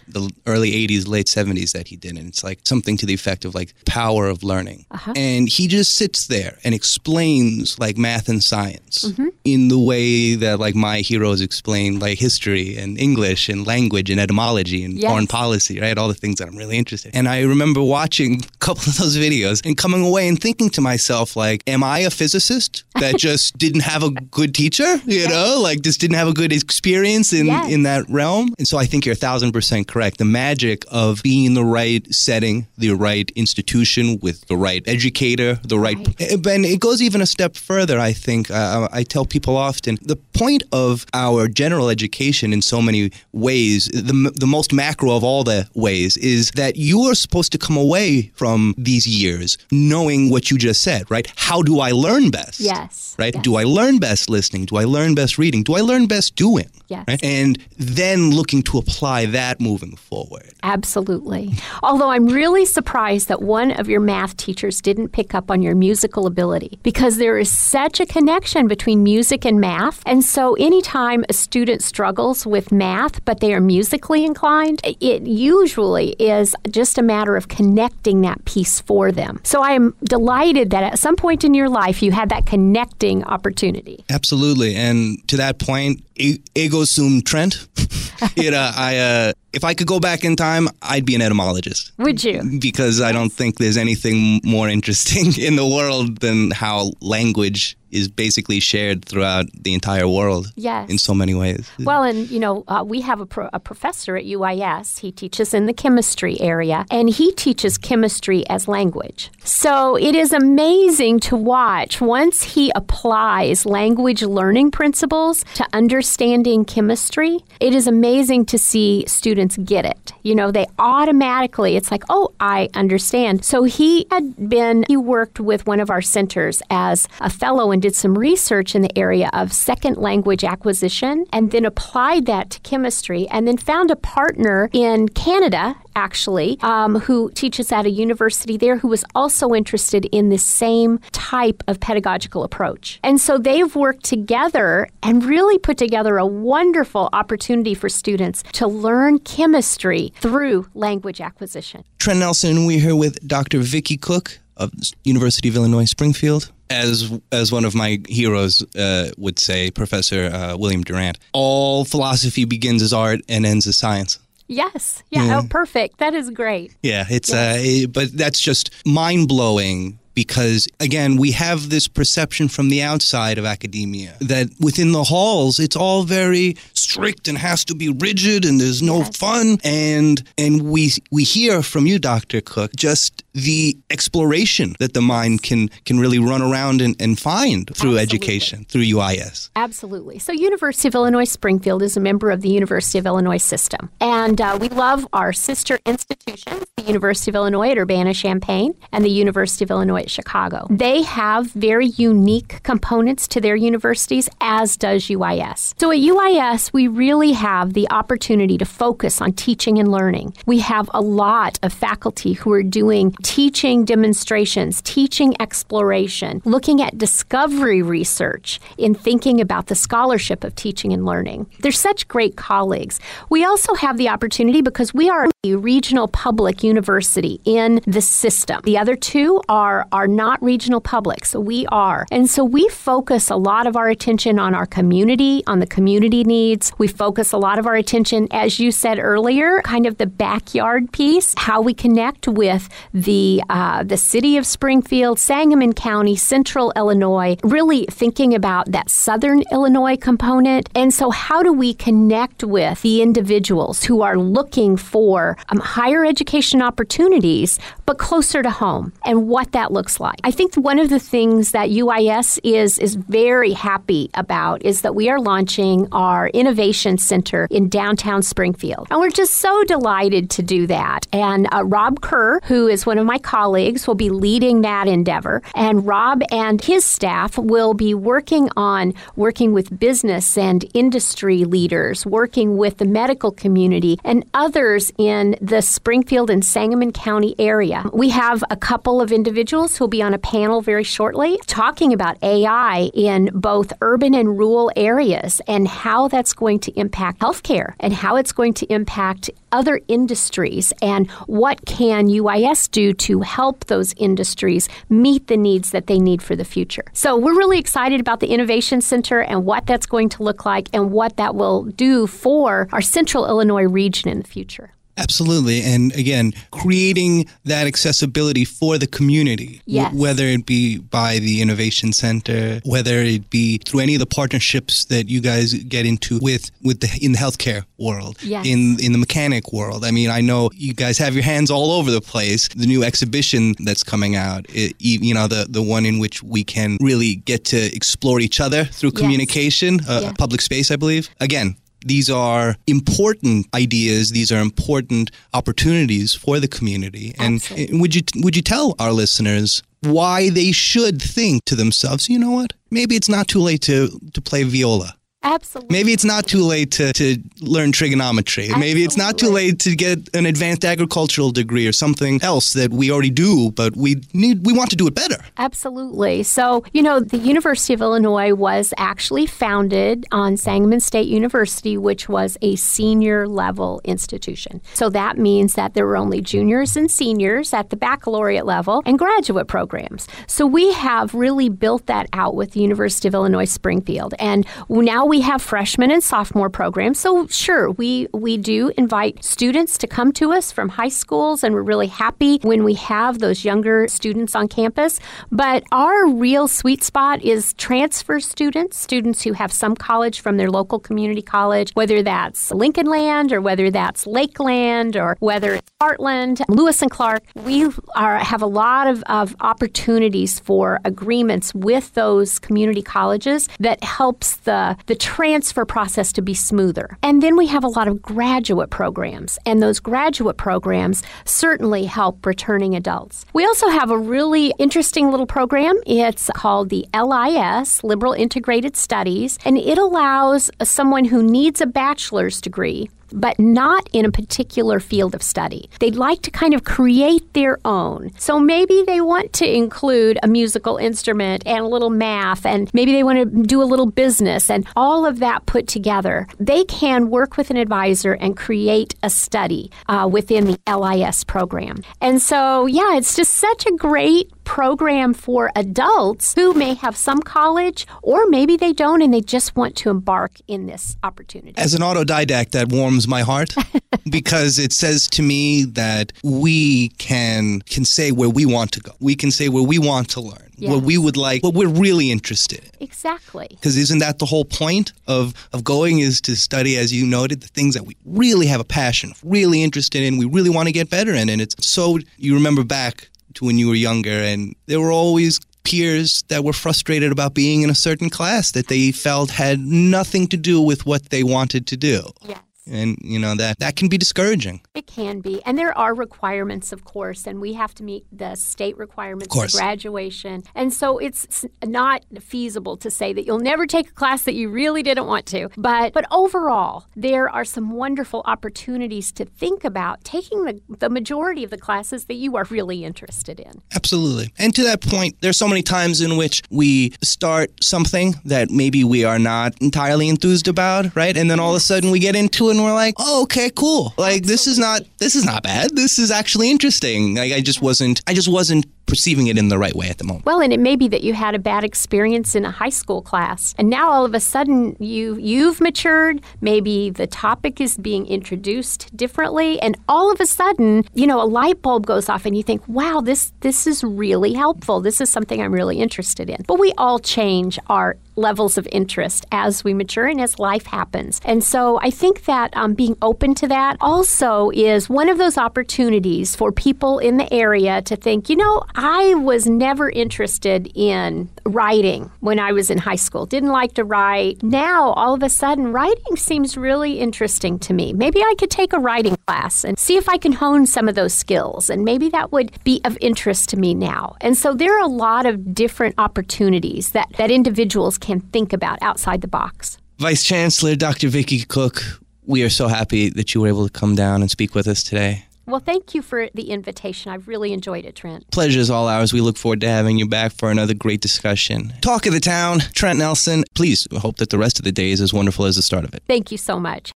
the 0.07 0.30
early 0.47 0.73
80s, 0.73 1.07
late 1.07 1.26
70s 1.26 1.73
that 1.73 1.88
he 1.88 1.97
did. 1.97 2.16
And 2.16 2.28
it's 2.28 2.42
like 2.42 2.61
something 2.64 2.97
to 2.97 3.07
the 3.07 3.12
effect 3.14 3.45
of 3.45 3.54
like 3.54 3.75
power 3.85 4.26
of 4.26 4.42
learning. 4.42 4.87
Uh-huh. 4.90 5.12
And 5.16 5.49
he 5.49 5.68
just 5.68 5.95
sits 5.97 6.26
there 6.28 6.57
and 6.64 6.75
explains 6.75 7.78
like 7.78 7.97
math 7.97 8.28
and 8.28 8.42
science 8.42 9.04
Mm-hmm. 9.09 9.28
in 9.45 9.68
the 9.68 9.78
way 9.78 10.35
that 10.35 10.59
like 10.59 10.75
my 10.75 10.99
heroes 11.00 11.40
explain 11.40 11.99
like 11.99 12.18
history 12.18 12.76
and 12.76 12.99
English 12.99 13.49
and 13.49 13.66
language 13.66 14.11
and 14.11 14.21
etymology 14.21 14.83
and 14.85 14.95
Yes. 14.99 15.09
foreign 15.11 15.26
policy, 15.26 15.78
right? 15.80 15.97
All 15.97 16.09
the 16.09 16.14
things 16.14 16.38
that 16.38 16.49
I'm 16.49 16.57
really 16.57 16.76
interested 16.76 17.12
in. 17.14 17.18
And 17.18 17.28
I 17.28 17.40
remember 17.69 17.83
watching 17.87 18.43
a 18.43 18.59
couple 18.59 18.83
of 18.89 18.97
those 18.97 19.17
videos 19.17 19.65
and 19.65 19.77
coming 19.77 20.05
away 20.07 20.27
and 20.29 20.41
thinking 20.41 20.71
to 20.71 20.81
myself, 20.81 21.37
like, 21.37 21.63
am 21.67 21.85
I 21.85 22.01
a 22.01 22.11
physicist 22.11 22.85
that 22.99 23.17
just 23.19 23.59
didn't 23.59 23.83
have 23.83 24.03
a 24.03 24.11
good 24.11 24.55
teacher? 24.55 24.97
You 25.05 25.29
know, 25.29 25.61
like 25.61 25.83
just 25.83 26.01
didn't 26.01 26.17
have 26.17 26.29
a 26.29 26.33
good 26.33 26.53
experience 26.53 27.33
in, 27.33 27.47
Yes. 27.47 27.71
in 27.73 27.83
that 27.85 28.09
realm? 28.09 28.55
And 28.59 28.67
so 28.67 28.79
I 28.79 28.87
think 28.87 29.05
you're 29.05 29.13
a 29.15 29.17
thousand 29.17 29.53
percent 29.53 29.87
correct. 29.89 30.19
The 30.19 30.25
magic 30.25 30.85
of 30.91 31.23
being 31.23 31.45
in 31.45 31.55
the 31.55 31.65
right 31.65 32.07
setting, 32.13 32.67
the 32.79 32.91
right 32.93 33.31
institution 33.37 34.19
with 34.23 34.47
the 34.49 34.57
right 34.57 34.83
educator, 34.87 35.59
the 35.65 35.79
right. 35.79 35.97
And 36.21 36.65
it 36.65 36.81
goes 36.81 37.03
even 37.03 37.21
a 37.21 37.27
step 37.27 37.55
further, 37.57 37.99
I 37.99 38.13
think. 38.13 38.51
Uh, 38.51 38.89
I 38.93 39.03
tell 39.03 39.25
people 39.27 39.57
often 39.57 39.99
the 40.03 40.17
point 40.17 40.63
of 40.73 41.05
our 41.13 41.49
general 41.49 41.91
education 41.91 42.53
in 42.53 42.63
so 42.63 42.81
many 42.81 43.11
ways, 43.33 43.87
the, 43.93 44.33
the 44.35 44.47
most 44.47 44.73
macro 44.73 45.11
of 45.17 45.23
all 45.25 45.45
the 45.45 45.69
ways, 45.75 46.17
is 46.17 46.51
that 46.53 46.77
you 46.77 47.03
are 47.03 47.15
supposed 47.15 47.53
to 47.53 47.58
come 47.59 47.77
away 47.77 48.31
from 48.35 48.75
these 48.79 49.07
years 49.07 49.59
knowing 49.71 50.31
what 50.31 50.50
you 50.50 50.59
just 50.59 50.83
said, 50.83 51.11
right? 51.11 51.31
How 51.37 51.62
do 51.62 51.81
I 51.81 51.91
learn 51.93 52.31
best? 52.31 52.61
Yes, 52.61 53.15
Right? 53.19 53.35
yes. 53.35 53.43
Do 53.45 53.57
I 53.57 53.65
learn 53.65 53.99
best 53.99 54.31
listening? 54.31 54.65
Do 54.67 54.77
I 54.77 54.85
learn 54.85 55.15
best 55.15 55.38
reading? 55.38 55.62
Do 55.65 55.75
I 55.75 55.81
learn 55.81 56.07
best 56.07 56.37
doing? 56.37 56.71
Yes. 56.88 57.05
Right? 57.09 57.23
And 57.23 57.59
then 57.77 58.31
looking 58.31 58.62
to 58.62 58.79
apply 58.79 59.27
that 59.27 59.61
moving 59.61 59.97
forward. 59.97 60.53
Absolutely. 60.62 61.53
Although 61.83 62.11
I'm 62.11 62.27
really 62.27 62.65
surprised 62.65 63.29
that 63.29 63.43
one 63.43 63.73
of 63.73 63.88
your 63.88 64.00
math 64.00 64.37
teachers 64.37 64.81
didn't 64.81 65.09
pick 65.09 65.35
up 65.35 65.50
on 65.50 65.61
your 65.62 65.75
musical 65.75 66.27
ability 66.27 66.79
because 66.83 67.19
there 67.19 67.37
is 67.37 67.50
such 67.50 68.00
a 68.00 68.07
connection 68.07 68.69
between 68.69 69.03
music 69.03 69.45
and 69.45 69.61
math. 69.61 70.00
And 70.07 70.25
so 70.25 70.55
anytime 70.55 71.25
a 71.29 71.33
student 71.35 71.83
struggles 71.83 72.47
with 72.47 72.73
math 72.73 73.23
but 73.25 73.41
they 73.41 73.53
are 73.53 73.61
musically 73.61 74.25
inclined, 74.25 74.81
it 74.85 75.23
usually 75.27 76.11
is 76.19 76.55
just 76.71 76.97
a 76.99 77.03
matter 77.03 77.37
of 77.37 77.48
connecting 77.49 78.21
that 78.23 78.45
piece 78.45 78.81
for 78.81 79.12
them. 79.12 79.40
So 79.45 79.62
I 79.62 79.73
am 79.73 79.95
delighted 80.05 80.71
that 80.71 80.83
at 80.85 80.99
some 80.99 81.17
point 81.17 81.45
in 81.45 81.55
your 81.55 81.69
life 81.69 82.02
you 82.02 82.12
had 82.12 82.28
that 82.28 82.47
connecting 82.47 83.25
opportunity. 83.25 84.05
Absolutely. 84.11 84.75
And 84.75 85.26
to 85.28 85.37
that 85.37 85.59
point, 85.59 86.02
ego 86.19 86.85
sum 86.85 87.23
Trent. 87.23 87.69
you 88.37 88.51
know, 88.51 88.71
I 88.75 88.97
uh, 88.99 89.33
if 89.53 89.65
I 89.65 89.75
could 89.75 89.87
go 89.87 90.01
back 90.01 90.25
in 90.25 90.37
time, 90.37 90.69
I'd 90.83 91.07
be 91.07 91.15
an 91.15 91.23
etymologist. 91.23 91.93
Would 91.99 92.23
you? 92.23 92.59
Because 92.61 93.01
I 93.01 93.13
don't 93.13 93.31
think 93.31 93.59
there's 93.59 93.77
anything 93.77 94.41
more 94.45 94.69
interesting 94.69 95.33
in 95.39 95.57
the 95.57 95.67
world 95.67 96.21
than 96.21 96.51
how 96.51 96.93
language 97.01 97.77
is 97.91 98.09
basically 98.09 98.61
shared 98.61 99.05
throughout 99.05 99.47
the 99.55 99.73
entire 99.73 100.07
world. 100.07 100.53
Yes. 100.57 100.91
In 100.91 100.99
so 100.99 101.15
many 101.15 101.35
ways. 101.35 101.71
Well, 101.79 102.03
and 102.03 102.31
you 102.31 102.39
know, 102.39 102.65
uh, 102.69 102.85
we 102.87 103.01
have 103.01 103.21
a, 103.21 103.27
pro- 103.27 103.49
a 103.53 103.61
professor 103.61 104.17
at 104.17 104.25
UIS. 104.25 104.99
He 104.99 105.11
teaches 105.11 105.55
in 105.55 105.67
the 105.67 105.73
chemistry 105.73 106.39
area, 106.41 106.85
and 106.91 107.09
he 107.09 107.33
teaches 107.33 107.79
chemistry 107.79 108.47
as 108.49 108.69
language. 108.69 109.31
So 109.43 109.97
it 109.97 110.15
is 110.15 110.33
amazing 110.33 111.21
to 111.21 111.37
watch 111.37 112.01
once 112.01 112.43
he 112.43 112.71
applies 112.75 113.65
language 113.65 114.23
learning 114.23 114.71
principles 114.71 115.45
to 115.55 115.67
understanding 116.09 116.65
chemistry. 116.65 117.38
It 117.61 117.75
is 117.75 117.87
amazing 117.87 118.47
to 118.47 118.57
see 118.57 119.05
students 119.07 119.59
get 119.59 119.85
it. 119.85 120.15
You 120.23 120.35
know, 120.35 120.50
they 120.50 120.65
automatically, 120.79 121.77
it's 121.77 121.91
like, 121.91 122.03
oh, 122.09 122.33
I 122.41 122.71
understand. 122.73 123.45
So 123.45 123.65
he 123.65 124.07
had 124.11 124.49
been, 124.49 124.87
he 124.88 124.97
worked 124.97 125.38
with 125.38 125.67
one 125.67 125.81
of 125.81 125.91
our 125.91 126.00
centers 126.00 126.62
as 126.71 127.09
a 127.21 127.29
fellow 127.29 127.73
and 127.73 127.83
did 127.83 127.95
some 127.95 128.17
research 128.17 128.75
in 128.75 128.81
the 128.81 128.99
area 128.99 129.29
of 129.35 129.53
second 129.53 129.99
language 129.99 130.45
acquisition 130.45 131.27
and 131.31 131.50
then 131.50 131.67
applied 131.67 132.25
that 132.25 132.49
to 132.53 132.61
chemistry 132.61 133.29
and 133.29 133.47
then 133.47 133.59
found 133.59 133.91
a 133.91 133.97
partner 133.97 134.71
in 134.73 135.11
Canada 135.11 135.77
actually, 135.99 136.59
um, 136.62 137.00
who 137.00 137.31
teaches 137.35 137.73
at 137.73 137.85
a 137.85 137.90
university 137.90 138.57
there, 138.57 138.76
who 138.78 138.88
was 138.88 139.05
also 139.14 139.52
interested 139.52 140.05
in 140.07 140.28
the 140.28 140.38
same 140.38 140.99
type 141.12 141.62
of 141.67 141.81
pedagogical 141.81 142.45
approach. 142.45 143.00
And 143.02 143.21
so 143.21 143.37
they've 143.37 143.75
worked 143.75 144.05
together 144.05 144.88
and 145.02 145.25
really 145.25 145.59
put 145.59 145.76
together 145.76 146.17
a 146.17 146.26
wonderful 146.26 147.11
opportunity 147.12 147.75
for 147.75 147.88
students 147.88 148.43
to 148.52 148.67
learn 148.67 149.19
chemistry 149.19 150.12
through 150.21 150.67
language 150.75 151.21
acquisition. 151.21 151.85
Trent 151.99 152.21
Nelson, 152.21 152.64
we're 152.67 152.81
here 152.81 152.97
with 152.97 153.14
Dr. 153.26 153.59
Vickie 153.59 154.00
Cook 154.00 154.38
of 154.57 154.73
University 155.05 155.49
of 155.49 155.57
Illinois 155.57 155.85
Springfield. 155.85 156.52
As 156.71 157.19
as 157.33 157.50
one 157.50 157.64
of 157.64 157.75
my 157.75 157.99
heroes 158.09 158.62
uh, 158.76 159.11
would 159.17 159.38
say, 159.38 159.71
Professor 159.71 160.26
uh, 160.26 160.57
William 160.57 160.83
Durant, 160.83 161.19
all 161.33 161.87
philosophy 161.87 162.45
begins 162.45 162.83
as 162.83 162.93
art 162.93 163.21
and 163.26 163.47
ends 163.47 163.67
as 163.67 163.76
science. 163.78 164.19
Yes. 164.49 165.02
Yeah. 165.11 165.40
Oh, 165.43 165.47
perfect. 165.49 165.99
That 165.99 166.14
is 166.14 166.31
great. 166.31 166.75
Yeah, 166.83 167.05
it's 167.09 167.33
uh, 167.33 167.55
it- 167.59 167.93
but 167.93 168.12
that's 168.17 168.40
just 168.40 168.71
mind 168.87 169.28
blowing 169.28 169.99
because 170.14 170.67
again, 170.81 171.17
we 171.17 171.31
have 171.33 171.71
this 171.71 171.87
perception 171.87 172.49
from 172.49 172.70
the 172.70 172.83
outside 172.83 173.38
of 173.38 173.44
academia 173.44 174.16
that 174.20 174.49
within 174.59 174.90
the 174.92 175.05
halls 175.05 175.61
it's 175.61 175.77
all 175.77 176.03
very 176.03 176.57
strict 176.75 177.29
and 177.29 177.38
has 177.38 177.64
to 177.66 177.75
be 177.75 177.88
rigid 177.90 178.44
and 178.44 178.61
there's 178.61 178.83
no 178.83 179.05
fun 179.05 179.59
and 179.62 180.25
and 180.37 180.62
we 180.62 180.90
we 181.12 181.23
hear 181.23 181.62
from 181.62 181.87
you 181.87 181.99
Dr. 182.01 182.40
Cook 182.40 182.75
just 182.75 183.23
the 183.44 183.77
exploration 183.90 184.74
that 184.79 184.94
the 184.94 185.01
mind 185.01 185.42
can 185.42 185.68
can 185.85 185.98
really 185.98 186.18
run 186.18 186.42
around 186.42 186.81
and, 186.81 187.01
and 187.01 187.18
find 187.18 187.66
through 187.66 187.98
Absolutely. 187.98 188.03
education 188.03 188.64
through 188.64 188.83
UIS. 188.83 189.51
Absolutely. 189.57 190.18
So, 190.18 190.33
University 190.33 190.88
of 190.88 190.94
Illinois 190.94 191.24
Springfield 191.24 191.83
is 191.83 191.96
a 191.96 192.01
member 192.01 192.31
of 192.31 192.42
the 192.42 192.48
University 192.48 192.98
of 192.98 193.07
Illinois 193.07 193.38
system. 193.38 193.90
And 194.01 194.40
uh, 194.40 194.59
we 194.61 194.68
love 194.68 195.07
our 195.12 195.33
sister 195.33 195.79
institutions, 195.87 196.66
the 196.77 196.83
University 196.85 197.31
of 197.31 197.35
Illinois 197.37 197.70
at 197.70 197.79
Urbana 197.79 198.14
Champaign 198.14 198.74
and 198.92 199.05
the 199.05 199.11
University 199.11 199.64
of 199.64 199.70
Illinois 199.70 200.03
at 200.03 200.11
Chicago. 200.11 200.66
They 200.70 201.03
have 201.03 201.51
very 201.53 201.87
unique 201.87 202.62
components 202.62 203.29
to 203.29 203.40
their 203.40 203.57
universities, 203.57 204.29
as 204.40 204.77
does 204.77 205.05
UIS. 205.07 205.74
So, 205.79 205.90
at 205.90 205.98
UIS, 205.98 206.72
we 206.72 206.88
really 206.88 207.33
have 207.33 207.74
the 207.74 207.88
opportunity 207.90 208.59
to 208.59 208.64
focus 208.64 209.20
on 209.20 209.33
teaching 209.33 209.79
and 209.79 209.90
learning. 209.90 210.35
We 210.46 210.59
have 210.61 210.90
a 210.92 211.01
lot 211.01 211.59
of 211.62 211.72
faculty 211.72 212.33
who 212.33 212.53
are 212.53 212.62
doing 212.62 213.12
teaching 213.29 213.85
demonstrations, 213.85 214.81
teaching 214.81 215.35
exploration, 215.38 216.41
looking 216.47 216.81
at 216.81 216.97
discovery 216.97 217.83
research 217.83 218.59
in 218.79 218.95
thinking 218.95 219.38
about 219.38 219.67
the 219.67 219.75
scholarship 219.75 220.45
of 220.45 220.55
teaching 220.55 220.95
and 220.95 221.05
learning. 221.05 221.47
They're 221.61 221.71
such 221.71 222.09
great 222.09 222.37
colleagues. 222.37 222.99
We 223.29 223.45
also 223.45 223.75
have 223.75 223.99
the 223.99 224.09
opportunity 224.09 224.62
because 224.62 224.95
we 224.95 225.11
are 225.11 225.29
regional 225.46 226.09
public 226.09 226.64
university 226.64 227.40
in 227.44 227.81
the 227.87 228.01
system. 228.01 228.61
The 228.64 228.77
other 228.77 228.96
two 228.96 229.40
are 229.48 229.87
are 229.92 230.09
not 230.09 230.42
regional 230.42 230.81
public, 230.81 231.24
so 231.24 231.38
we 231.38 231.64
are. 231.68 232.07
And 232.11 232.29
so 232.29 232.42
we 232.42 232.68
focus 232.70 233.31
a 233.31 233.37
lot 233.37 233.68
of 233.68 233.77
our 233.77 233.88
attention 233.88 234.40
on 234.40 234.53
our 234.53 234.66
community, 234.66 235.44
on 235.46 235.61
the 235.61 235.66
community 235.66 236.24
needs. 236.24 236.72
We 236.79 236.88
focus 236.88 237.31
a 237.31 237.38
lot 237.38 237.61
of 237.61 237.68
our 237.68 237.77
attention 237.77 238.27
as 238.33 238.59
you 238.59 238.72
said 238.72 238.98
earlier, 238.98 239.62
kind 239.62 239.87
of 239.87 239.98
the 239.98 240.09
backyard 240.09 240.90
piece, 240.90 241.35
how 241.38 241.61
we 241.61 241.72
connect 241.72 242.27
with 242.27 242.68
the 242.92 243.40
uh, 243.48 243.85
the 243.85 243.96
city 243.96 244.38
of 244.38 244.44
Springfield, 244.44 245.20
Sangamon 245.20 245.72
County, 245.72 246.16
Central 246.16 246.72
Illinois, 246.74 247.37
really 247.44 247.87
thinking 247.87 248.35
about 248.35 248.72
that 248.72 248.90
Southern 248.90 249.44
Illinois 249.53 249.96
component. 249.96 250.68
And 250.74 250.92
so, 250.92 251.11
how 251.11 251.44
do 251.44 251.53
we 251.53 251.74
connect 251.74 252.42
with 252.42 252.83
the 252.83 253.03
individuals 253.03 253.85
who 253.85 254.03
are 254.03 254.18
looking 254.18 254.77
for 254.77 255.28
um, 255.51 255.59
higher 255.61 256.05
education 256.05 256.62
opportunities, 256.62 257.59
but 257.87 257.99
closer 257.99 258.43
to 258.43 258.51
home, 258.51 258.93
and 259.05 259.29
what 259.29 259.53
that 259.53 259.73
looks 259.73 260.01
like? 260.01 260.21
I 260.25 260.31
think 260.31 260.55
one 260.55 260.79
of 260.79 260.91
the 260.91 260.99
things 261.01 261.53
that 261.53 261.71
UIS 261.71 262.38
is 262.45 262.79
is 262.79 262.95
very 262.95 263.53
happy 263.53 264.11
about 264.14 264.64
is 264.64 264.83
that 264.83 264.95
we 264.95 265.09
are 265.09 265.21
launching 265.21 265.88
our 265.93 266.29
innovation 266.29 266.99
center 266.99 267.49
in 267.51 267.69
downtown 267.69 268.23
Springfield, 268.23 268.88
and 268.91 269.01
we're 269.01 269.11
just 269.11 269.35
so 269.35 269.64
delighted 269.64 270.31
to 270.31 270.43
do 270.43 270.67
that. 270.67 271.07
And 271.12 271.49
uh, 271.53 271.64
Rob 271.64 272.01
Kerr, 272.01 272.41
who 272.45 272.69
is 272.69 272.87
one 272.87 272.99
of 272.99 273.07
my 273.07 273.19
colleagues, 273.19 273.87
will 273.87 273.95
be 273.95 274.11
leading 274.11 274.62
that 274.62 274.87
endeavor. 274.88 275.43
And 275.55 275.87
Rob 275.87 276.23
and 276.31 276.62
his 276.62 276.85
staff 276.85 277.37
will 277.38 277.75
be 277.75 277.95
working 277.95 278.49
on 278.57 278.95
working 279.17 279.53
with 279.53 279.79
business 279.79 280.38
and 280.38 280.64
industry 280.75 281.45
leaders, 281.45 282.07
working 282.07 282.57
with 282.57 282.79
the 282.79 282.85
medical 282.85 283.33
community 283.33 283.99
and 284.05 284.25
others 284.35 284.93
in 284.99 285.17
in 285.18 285.37
the 285.40 285.61
Springfield 285.61 286.31
and 286.31 286.44
Sangamon 286.44 286.92
County 286.92 287.35
area. 287.38 287.85
We 287.92 288.11
have 288.11 288.42
a 288.50 288.57
couple 288.57 289.00
of 289.00 289.12
individuals 289.12 289.76
who'll 289.76 289.88
be 289.88 290.02
on 290.02 290.14
a 290.14 290.18
panel 290.18 290.61
very 290.62 290.85
shortly 290.85 291.38
talking 291.46 291.92
about 291.92 292.22
AI 292.22 292.90
in 292.94 293.31
both 293.35 293.72
urban 293.83 294.14
and 294.14 294.38
rural 294.38 294.70
areas 294.76 295.40
and 295.46 295.66
how 295.66 296.09
that's 296.09 296.33
going 296.33 296.61
to 296.61 296.72
impact 296.78 297.20
healthcare 297.20 297.74
and 297.81 297.92
how 297.92 298.16
it's 298.16 298.33
going 298.33 298.54
to 298.54 298.66
impact 298.72 299.31
other 299.50 299.81
industries 299.88 300.72
and 300.83 301.11
what 301.26 301.64
can 301.66 302.07
UIS 302.09 302.70
do 302.70 302.92
to 302.92 303.20
help 303.20 303.64
those 303.66 303.94
industries 303.96 304.68
meet 304.88 305.26
the 305.26 305.37
needs 305.37 305.70
that 305.70 305.87
they 305.87 305.98
need 305.98 306.22
for 306.22 306.37
the 306.37 306.44
future. 306.44 306.85
So 306.92 307.16
we're 307.16 307.37
really 307.37 307.59
excited 307.59 308.00
about 308.00 308.20
the 308.20 308.28
Innovation 308.28 308.81
Center 308.81 309.20
and 309.20 309.44
what 309.44 309.66
that's 309.66 309.87
going 309.87 310.11
to 310.11 310.22
look 310.22 310.44
like 310.44 310.68
and 310.72 310.90
what 310.90 311.16
that 311.16 311.35
will 311.35 311.64
do 311.64 312.07
for 312.07 312.68
our 312.72 312.83
Central 312.83 313.26
Illinois 313.26 313.64
region 313.64 314.11
in 314.11 314.18
the 314.20 314.28
future. 314.28 314.70
Absolutely. 314.99 315.63
And 315.63 315.93
again, 315.95 316.33
creating 316.51 317.27
that 317.45 317.67
accessibility 317.67 318.45
for 318.45 318.79
the 318.79 318.87
community, 318.87 319.63
yes. 319.65 319.87
w- 319.87 320.03
whether 320.03 320.25
it 320.25 320.45
be 320.45 320.79
by 320.79 321.19
the 321.19 321.41
Innovation 321.41 321.93
Center, 321.93 322.61
whether 322.65 322.99
it 322.99 323.31
be 323.31 323.59
through 323.59 323.81
any 323.81 323.95
of 323.95 324.01
the 324.01 324.07
partnerships 324.07 324.85
that 324.87 325.09
you 325.09 325.21
guys 325.21 325.55
get 325.55 325.87
into 325.87 326.19
with, 326.21 326.51
with 326.63 326.81
the, 326.81 326.99
in 327.01 327.13
the 327.13 327.19
healthcare 327.19 327.65
world, 327.79 328.19
yes. 328.23 328.45
in, 328.45 328.77
in 328.81 328.93
the 328.93 328.99
mechanic 328.99 329.53
world. 329.53 329.85
I 329.85 329.91
mean, 329.91 330.11
I 330.11 330.21
know 330.21 330.51
you 330.55 330.75
guys 330.75 330.99
have 330.99 331.15
your 331.15 331.25
hands 331.25 331.51
all 331.51 331.73
over 331.73 331.91
the 331.91 332.01
place. 332.01 332.49
The 332.49 332.67
new 332.67 332.83
exhibition 332.83 333.55
that's 333.61 333.85
coming 333.85 334.17
out, 334.17 334.47
it, 334.49 334.75
you 334.79 335.15
know, 335.15 335.29
the, 335.29 335.47
the 335.49 335.63
one 335.63 335.87
in 335.87 335.99
which 335.99 336.23
we 336.23 336.45
can 336.45 336.77
really 336.81 337.17
get 337.17 337.45
to 337.47 337.75
explore 337.75 338.21
each 338.21 338.41
other 338.41 338.65
through 338.65 338.93
communication, 338.93 339.79
yes. 339.79 339.89
uh, 339.89 340.13
public 340.19 340.41
space, 340.41 340.71
I 340.71 340.77
believe. 340.77 341.09
Again, 341.21 341.57
these 341.85 342.11
are 342.11 342.57
important 342.67 343.47
ideas. 343.55 344.11
These 344.11 344.33
are 344.33 344.41
important 344.41 345.11
opportunities 345.35 346.14
for 346.14 346.41
the 346.41 346.49
community. 346.49 347.14
And 347.19 347.37
Absolutely. 347.37 347.81
would 347.81 347.95
you 347.95 348.03
would 348.17 348.37
you 348.37 348.43
tell 348.43 348.75
our 348.79 348.93
listeners 348.93 349.62
why 349.81 350.31
they 350.31 350.53
should 350.53 351.01
think 351.01 351.45
to 351.45 351.55
themselves, 351.55 352.09
you 352.09 352.19
know 352.19 352.33
what? 352.33 352.53
Maybe 352.71 352.97
it's 352.97 353.09
not 353.09 353.29
too 353.29 353.41
late 353.41 353.62
to 353.62 353.88
to 354.12 354.21
play 354.21 354.43
viola. 354.43 354.98
Absolutely. 355.24 355.76
Maybe 355.76 355.92
it's 355.92 356.04
not 356.04 356.28
too 356.28 356.44
late 356.44 356.70
to, 356.72 356.92
to 356.92 357.18
learn 357.40 357.72
trigonometry. 357.72 358.44
Absolutely. 358.44 358.66
Maybe 358.66 358.85
it's 358.85 358.96
not 358.96 359.18
too 359.18 359.31
late 359.31 359.59
to 359.61 359.74
get 359.74 360.14
an 360.14 360.26
advanced 360.26 360.64
agricultural 360.64 361.33
degree 361.33 361.66
or 361.66 361.72
something 361.72 362.22
else 362.22 362.52
that 362.52 362.70
we 362.70 362.92
already 362.92 363.11
do, 363.11 363.50
but 363.50 363.76
we 363.76 363.96
need 364.12 364.46
we 364.46 364.52
want 364.52 364.70
to 364.70 364.76
do 364.76 364.87
it 364.87 364.94
better. 364.94 365.16
Absolutely. 365.37 366.22
So, 366.22 366.64
you 366.72 366.83
know, 366.83 367.00
the 367.00 367.18
University 367.18 367.74
of 367.74 367.83
Illinois 367.83 368.33
was 368.33 368.72
actually 368.78 369.26
founded 369.26 370.07
on 370.12 370.37
Sangamon 370.37 370.78
State 370.78 371.09
University, 371.09 371.76
which 371.76 372.09
was 372.09 372.38
a 372.40 372.54
senior 372.54 373.26
level 373.26 373.81
institution. 373.85 374.61
So 374.74 374.88
that 374.90 375.18
means 375.18 375.54
that 375.54 375.74
there 375.74 375.85
were 375.85 375.96
only 375.96 376.20
juniors 376.20 376.76
and 376.76 376.88
seniors 376.88 377.52
at 377.52 377.70
the 377.70 377.76
baccalaureate 377.76 378.46
level 378.46 378.83
and 378.87 378.96
graduate 378.96 379.48
programs. 379.48 380.07
So 380.28 380.46
we 380.46 380.72
have 380.74 381.12
really 381.12 381.48
built 381.48 381.87
that 381.87 382.07
out 382.12 382.37
with 382.37 382.52
the 382.52 382.61
University 382.61 383.09
of 383.09 383.14
Illinois 383.14 383.46
Springfield. 383.46 384.14
And 384.20 384.46
now 384.68 385.08
we 385.09 385.23
have 385.23 385.40
freshman 385.40 385.90
and 385.90 386.03
sophomore 386.03 386.51
programs. 386.51 387.01
So 387.01 387.27
sure, 387.29 387.71
we 387.71 388.09
we 388.12 388.37
do 388.37 388.73
invite 388.77 389.25
students 389.25 389.79
to 389.79 389.87
come 389.87 390.12
to 390.12 390.33
us 390.33 390.53
from 390.53 390.68
high 390.68 390.88
schools 390.88 391.42
and 391.42 391.55
we're 391.55 391.62
really 391.62 391.87
happy 391.87 392.38
when 392.42 392.62
we 392.62 392.75
have 392.75 393.18
those 393.18 393.44
younger 393.44 393.88
students 393.88 394.35
on 394.35 394.49
campus. 394.49 395.01
But 395.33 395.64
our 395.73 396.09
real 396.09 396.47
sweet 396.47 396.85
spot 396.85 397.23
is 397.23 397.55
transfer 397.55 398.21
students, 398.21 398.79
students 398.79 399.23
who 399.23 399.33
have 399.33 399.53
some 399.53 399.75
college 399.75 400.21
from 400.21 400.37
their 400.37 400.51
local 400.51 400.79
community 400.79 401.23
college, 401.23 401.73
whether 401.75 402.03
that's 402.03 402.51
Lincoln 402.51 402.87
Land 402.87 403.33
or 403.33 403.40
whether 403.40 403.71
that's 403.71 404.07
Lakeland 404.07 404.97
or 404.97 405.16
whether 405.21 405.61
Heartland, 405.81 406.43
Lewis 406.49 406.83
and 406.83 406.91
Clark. 406.91 407.23
We 407.37 407.71
are, 407.95 408.19
have 408.19 408.43
a 408.43 408.47
lot 408.47 408.88
of, 408.88 409.05
of 409.07 409.37
opportunities 409.41 410.41
for 410.41 410.81
agreements 410.85 411.55
with 411.55 411.95
those 411.95 412.41
community 412.41 412.83
colleges 412.83 413.49
that 413.61 413.85
helps 413.85 414.38
the, 414.38 414.77
the 414.87 414.97
transfer 414.97 415.64
process 415.64 416.12
to 416.14 416.23
be 416.23 416.35
smoother. 416.35 416.99
And 417.05 417.23
then 417.23 417.37
we 417.37 417.47
have 417.47 417.62
a 417.62 417.69
lot 417.69 417.87
of 417.87 418.03
graduate 418.03 418.71
programs, 418.71 419.38
and 419.47 419.62
those 419.62 419.79
graduate 419.79 420.37
programs 420.37 421.05
certainly 421.25 421.85
help 421.85 422.27
returning 422.27 422.75
adults. 422.75 423.25
We 423.33 423.45
also 423.45 423.69
have 423.69 423.93
a 423.93 423.99
really 423.99 424.53
interesting 424.59 425.12
little 425.12 425.27
program. 425.27 425.79
It's 425.87 426.29
called 426.35 426.71
the 426.71 426.88
LIS, 426.93 427.85
Liberal 427.85 428.14
Integrated 428.14 428.77
Studies, 428.77 429.38
and 429.45 429.57
it 429.57 429.79
allows 429.79 430.51
someone 430.61 431.05
who 431.05 431.23
needs 431.23 431.61
a 431.61 431.67
bachelor's 431.67 432.41
degree 432.41 432.91
but 433.12 433.38
not 433.38 433.88
in 433.92 434.05
a 434.05 434.11
particular 434.11 434.81
field 434.81 435.14
of 435.14 435.23
study. 435.23 435.68
They'd 435.81 435.97
like 435.97 436.23
to 436.23 436.31
kind 436.31 436.55
of 436.55 436.64
create 436.64 437.33
their 437.35 437.59
own. 437.64 438.11
So 438.18 438.38
maybe 438.38 438.83
they 438.87 439.01
want 439.01 439.33
to 439.35 439.47
include 439.47 440.18
a 440.23 440.29
musical 440.29 440.77
instrument 440.77 441.42
and 441.47 441.64
a 441.64 441.68
little 441.68 441.90
math, 441.90 442.44
and 442.47 442.71
maybe 442.73 442.92
they 442.92 443.03
want 443.03 443.18
to 443.18 443.42
do 443.42 443.62
a 443.62 443.64
little 443.64 443.90
business 443.90 444.51
and 444.51 444.66
all 444.77 445.07
of 445.07 445.18
that 445.21 445.47
put 445.47 445.66
together. 445.66 446.27
They 446.38 446.64
can 446.64 447.11
work 447.11 447.37
with 447.37 447.51
an 447.51 447.57
advisor 447.57 448.12
and 448.12 448.37
create 448.37 448.94
a 449.03 449.11
study 449.11 449.71
uh, 449.88 450.09
within 450.11 450.44
the 450.47 450.59
LIS 450.66 451.25
program. 451.25 451.83
And 452.01 452.21
so, 452.21 452.66
yeah, 452.66 452.97
it's 452.97 453.16
just 453.16 453.35
such 453.35 453.66
a 453.66 453.73
great 453.73 454.31
program 454.49 455.13
for 455.13 455.53
adults 455.55 456.33
who 456.33 456.55
may 456.55 456.73
have 456.73 456.97
some 456.97 457.21
college 457.21 457.87
or 458.03 458.27
maybe 458.29 458.57
they 458.57 458.73
don't 458.73 459.03
and 459.03 459.13
they 459.13 459.21
just 459.21 459.55
want 459.55 459.77
to 459.77 459.91
embark 459.91 460.33
in 460.49 460.65
this 460.65 460.97
opportunity. 461.03 461.53
As 461.59 461.75
an 461.75 461.83
autodidact, 461.83 462.53
that 462.53 462.71
warms 462.71 463.07
my 463.07 463.21
heart 463.21 463.55
because 464.11 464.59
it 464.59 464.73
says 464.73 465.07
to 465.09 465.23
me 465.23 465.65
that 465.65 466.15
we 466.25 466.89
can 466.97 467.61
can 467.61 467.85
say 467.85 468.11
where 468.11 468.31
we 468.31 468.47
want 468.47 468.73
to 468.73 468.81
go. 468.81 468.93
We 469.01 469.15
can 469.15 469.31
say 469.31 469.51
where 469.51 469.63
we 469.63 469.79
want 469.79 470.09
to 470.11 470.23
learn. 470.23 470.49
Yes. 470.57 470.73
What 470.73 470.83
we 470.83 470.97
would 470.97 471.19
like, 471.19 471.45
what 471.45 471.55
we're 471.55 471.69
really 471.69 472.11
interested 472.11 472.65
in. 472.65 472.71
Exactly. 472.81 473.49
Because 473.51 473.77
isn't 473.77 473.99
that 473.99 474.19
the 474.19 474.27
whole 474.27 474.47
point 474.47 474.93
of, 475.07 475.35
of 475.53 475.63
going 475.63 476.01
is 476.01 476.21
to 476.23 476.35
study, 476.35 476.77
as 476.77 476.93
you 476.93 477.07
noted, 477.07 477.43
the 477.43 477.47
things 477.49 477.75
that 477.75 477.85
we 477.85 477.97
really 478.05 478.47
have 478.47 478.61
a 478.61 478.65
passion, 478.65 479.13
really 479.23 479.63
interested 479.63 480.03
in, 480.03 480.17
we 480.17 480.25
really 480.25 480.51
want 480.51 480.67
to 480.67 480.73
get 480.73 480.91
better 480.91 481.15
in. 481.15 481.29
And 481.29 481.41
it's 481.41 481.55
so, 481.65 482.01
you 482.17 482.35
remember 482.35 482.65
back 482.65 483.09
to 483.35 483.45
when 483.45 483.59
you 483.59 483.69
were 483.69 483.75
younger, 483.75 484.11
and 484.11 484.55
there 484.67 484.81
were 484.81 484.93
always 484.93 485.41
peers 485.64 486.25
that 486.29 486.45
were 486.45 486.53
frustrated 486.53 487.12
about 487.12 487.35
being 487.35 487.62
in 487.62 487.71
a 487.71 487.75
certain 487.75 488.09
class 488.09 488.53
that 488.53 488.69
they 488.69 488.91
felt 488.91 489.31
had 489.31 489.61
nothing 489.61 490.27
to 490.27 490.37
do 490.37 490.61
with 490.61 490.87
what 490.87 491.11
they 491.11 491.23
wanted 491.23 491.67
to 491.67 491.77
do. 491.77 492.03
Yes. 492.27 492.38
And 492.70 492.96
you 493.02 493.18
know 493.18 493.35
that 493.35 493.59
that 493.59 493.76
can 493.76 493.88
be 493.88 493.98
discouraging. 493.98 494.61
It 494.74 494.87
can 494.87 495.20
be. 495.20 495.42
And 495.44 495.57
there 495.57 495.76
are 495.76 495.94
requirements, 495.94 496.72
of 496.72 496.85
course, 496.85 497.26
and 497.26 497.40
we 497.40 497.54
have 497.54 497.74
to 497.76 497.83
meet 497.83 498.07
the 498.12 498.35
state 498.35 498.76
requirements 498.76 499.35
for 499.35 499.46
graduation. 499.59 500.42
And 500.54 500.72
so 500.72 500.98
it's 500.98 501.44
not 501.64 502.04
feasible 502.20 502.76
to 502.78 502.90
say 502.90 503.12
that 503.12 503.24
you'll 503.26 503.38
never 503.38 503.66
take 503.66 503.88
a 503.90 503.92
class 503.92 504.22
that 504.22 504.35
you 504.35 504.48
really 504.48 504.83
didn't 504.83 505.07
want 505.07 505.26
to. 505.26 505.48
But 505.57 505.92
but 505.92 506.07
overall, 506.11 506.87
there 506.94 507.28
are 507.28 507.44
some 507.44 507.70
wonderful 507.70 508.22
opportunities 508.26 509.12
to 509.12 509.24
think 509.24 509.64
about 509.64 510.04
taking 510.04 510.44
the, 510.44 510.61
the 510.68 510.90
majority 510.90 511.44
of 511.44 511.50
the 511.50 511.59
classes 511.59 512.04
that 512.07 512.14
you 512.14 512.37
are 512.37 512.44
really 512.44 512.85
interested 512.85 513.40
in. 513.40 513.62
Absolutely. 513.74 514.33
And 514.38 514.54
to 514.54 514.62
that 514.64 514.81
point, 514.81 515.16
there's 515.20 515.38
so 515.38 515.48
many 515.48 515.62
times 515.62 516.00
in 516.00 516.16
which 516.16 516.42
we 516.50 516.92
start 517.02 517.50
something 517.62 518.14
that 518.24 518.50
maybe 518.50 518.85
we 518.85 519.04
are 519.04 519.18
not 519.18 519.54
entirely 519.61 520.09
enthused 520.09 520.48
about, 520.48 520.94
right? 520.94 521.16
And 521.16 521.31
then 521.31 521.40
all 521.40 521.50
of 521.50 521.57
a 521.57 521.61
sudden 521.61 521.90
we 521.90 521.98
get 521.98 522.14
into 522.14 522.50
it 522.50 522.58
and 522.59 522.66
we're 522.66 522.75
like, 522.75 522.94
oh, 522.99 523.23
okay, 523.23 523.51
cool. 523.55 523.94
Like 523.97 524.25
this 524.25 524.47
is 524.47 524.59
not 524.59 524.83
this 524.99 525.14
is 525.14 525.25
not 525.25 525.42
bad. 525.42 525.75
This 525.75 525.99
is 525.99 526.11
actually 526.11 526.51
interesting. 526.51 527.14
Like 527.14 527.33
I 527.33 527.40
just 527.40 527.62
wasn't 527.62 528.03
I 528.07 528.14
just 528.14 528.29
wasn't 528.29 528.66
perceiving 528.88 529.29
it 529.29 529.38
in 529.38 529.48
the 529.48 529.59
right 529.59 529.74
way 529.74 529.88
at 529.88 529.98
the 529.98 530.05
moment. 530.05 530.24
Well, 530.27 530.40
and 530.40 530.53
it 530.53 530.59
may 530.59 530.74
be 530.74 530.88
that 530.88 531.05
you 531.05 531.14
had 531.14 531.35
a 531.35 531.38
bad 531.38 531.62
experience 531.62 532.35
in 532.35 532.44
a 532.44 532.51
high 532.51 532.70
school 532.70 533.03
class, 533.03 533.55
and 533.59 533.68
now 533.68 533.90
all 533.90 534.05
of 534.05 534.14
a 534.14 534.20
sudden 534.20 534.77
you 534.81 535.16
you've 535.16 535.61
matured. 535.61 536.22
Maybe 536.40 536.90
the 536.90 537.07
topic 537.07 537.61
is 537.61 537.77
being 537.77 538.07
introduced 538.07 538.96
differently, 538.96 539.61
and 539.61 539.77
all 539.88 540.11
of 540.11 540.20
a 540.20 540.27
sudden, 540.27 540.85
you 540.94 541.07
know, 541.07 541.22
a 541.22 541.29
light 541.29 541.62
bulb 541.62 541.87
goes 541.87 542.09
off, 542.09 542.27
and 542.27 542.37
you 542.37 542.42
think, 542.42 542.62
"Wow, 542.66 543.01
this 543.01 543.33
this 543.40 543.66
is 543.66 543.85
really 543.85 544.33
helpful. 544.33 544.81
This 544.81 545.01
is 545.01 545.11
something 545.11 545.40
I'm 545.40 545.53
really 545.53 545.79
interested 545.79 546.31
in." 546.31 546.44
But 546.46 546.59
we 546.59 546.72
all 546.79 546.98
change 546.98 547.59
our 547.68 547.96
levels 548.18 548.59
of 548.59 548.68
interest 548.72 549.24
as 549.31 549.64
we 549.64 549.72
mature 549.72 550.07
and 550.07 550.20
as 550.20 550.38
life 550.38 550.66
happens. 550.66 551.20
And 551.24 551.42
so 551.42 551.79
I 551.81 551.90
think 551.90 552.24
that 552.24 552.55
um, 552.57 552.74
being 552.74 552.96
open 553.01 553.35
to 553.37 553.48
that 553.48 553.77
also 553.81 554.51
is 554.51 554.90
one 554.90 555.09
of 555.09 555.18
those 555.18 555.38
opportunities 555.38 556.35
for 556.35 556.51
people 556.53 556.98
in 556.98 557.16
the 557.16 557.33
area 557.33 557.81
to 557.83 557.96
think, 557.96 558.29
you 558.29 558.37
know, 558.37 558.64
I 558.81 559.14
was 559.14 559.49
never 559.49 559.91
interested 559.91 560.71
in 560.73 561.29
writing 561.45 562.12
when 562.21 562.38
I 562.38 562.53
was 562.53 562.71
in 562.71 562.79
high 562.79 562.95
school, 562.95 563.27
didn't 563.27 563.49
like 563.49 563.75
to 563.75 563.83
write. 563.83 564.41
Now, 564.41 564.91
all 564.93 565.14
of 565.14 565.23
a 565.25 565.29
sudden, 565.29 565.73
writing 565.73 566.14
seems 566.14 566.57
really 566.57 567.01
interesting 567.01 567.59
to 567.59 567.73
me. 567.73 567.93
Maybe 567.93 568.23
I 568.23 568.37
could 568.38 568.53
take 568.53 568.73
a 568.73 568.79
writing 568.79 569.17
class 569.27 569.64
and 569.64 569.77
see 569.77 569.97
if 569.97 570.09
I 570.09 570.17
can 570.17 570.31
hone 570.31 570.64
some 570.64 570.87
of 570.88 570.95
those 570.95 571.12
skills, 571.12 571.69
and 571.69 571.85
maybe 571.85 572.09
that 572.11 572.31
would 572.31 572.53
be 572.62 572.81
of 572.85 572.97
interest 573.01 573.49
to 573.49 573.57
me 573.57 573.75
now. 573.75 574.14
And 574.21 574.37
so 574.37 574.55
there 574.55 574.79
are 574.79 574.85
a 574.85 574.87
lot 574.87 575.27
of 575.27 575.53
different 575.53 575.97
opportunities 575.99 576.93
that, 576.93 577.09
that 577.19 577.33
individuals 577.33 577.99
can 577.99 578.21
think 578.21 578.53
about 578.53 578.79
outside 578.81 579.23
the 579.23 579.29
box. 579.29 579.79
Vice 579.99 580.23
Chancellor 580.23 580.77
Dr. 580.77 581.09
Vickie 581.09 581.49
Cook, 581.49 581.83
We 582.27 582.45
are 582.45 582.51
so 582.51 582.69
happy 582.69 583.09
that 583.09 583.35
you 583.35 583.41
were 583.41 583.49
able 583.49 583.67
to 583.67 583.73
come 583.73 583.97
down 583.97 584.21
and 584.21 584.31
speak 584.31 584.55
with 584.55 584.69
us 584.69 584.85
today. 584.85 585.25
Well, 585.49 585.61
thank 585.61 585.95
you 585.95 586.03
for 586.03 586.29
the 586.35 586.51
invitation. 586.51 587.11
I've 587.11 587.27
really 587.27 587.55
enjoyed 587.55 587.87
it, 587.87 587.95
Trent. 587.95 588.31
Pleasure 588.31 588.61
is 588.61 588.69
all 588.69 588.87
ours. 588.87 589.15
We 589.15 589.23
look 589.23 589.39
forward 589.39 589.63
to 589.63 589.69
having 589.69 589.97
you 589.97 590.07
back 590.07 590.33
for 590.33 590.51
another 590.51 590.75
great 590.75 591.01
discussion. 591.01 591.73
Talk 591.81 592.05
of 592.05 592.13
the 592.13 592.21
town, 592.21 592.59
Trent 592.75 592.99
Nelson. 592.99 593.45
Please 593.55 593.89
hope 593.91 594.19
that 594.19 594.29
the 594.29 594.37
rest 594.37 594.59
of 594.59 594.67
the 594.67 594.73
day 594.73 594.91
is 594.91 595.01
as 595.01 595.15
wonderful 595.15 595.47
as 595.47 595.57
the 595.57 595.63
start 595.63 595.85
of 595.85 595.95
it. 595.95 596.03
Thank 596.07 596.31
you 596.31 596.37
so 596.37 596.61
much. 596.61 596.93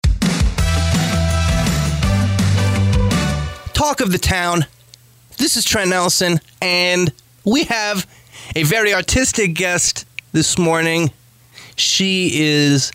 Talk 3.74 4.02
of 4.02 4.12
the 4.12 4.20
town. 4.20 4.66
This 5.38 5.56
is 5.56 5.64
Trent 5.64 5.92
Nelson, 5.92 6.40
and 6.60 7.14
we 7.46 7.66
have 7.66 8.08
a 8.56 8.64
very 8.64 8.96
artistic 8.96 9.54
guest 9.54 10.08
this 10.32 10.58
morning. 10.58 11.12
She 11.76 12.32
is 12.34 12.92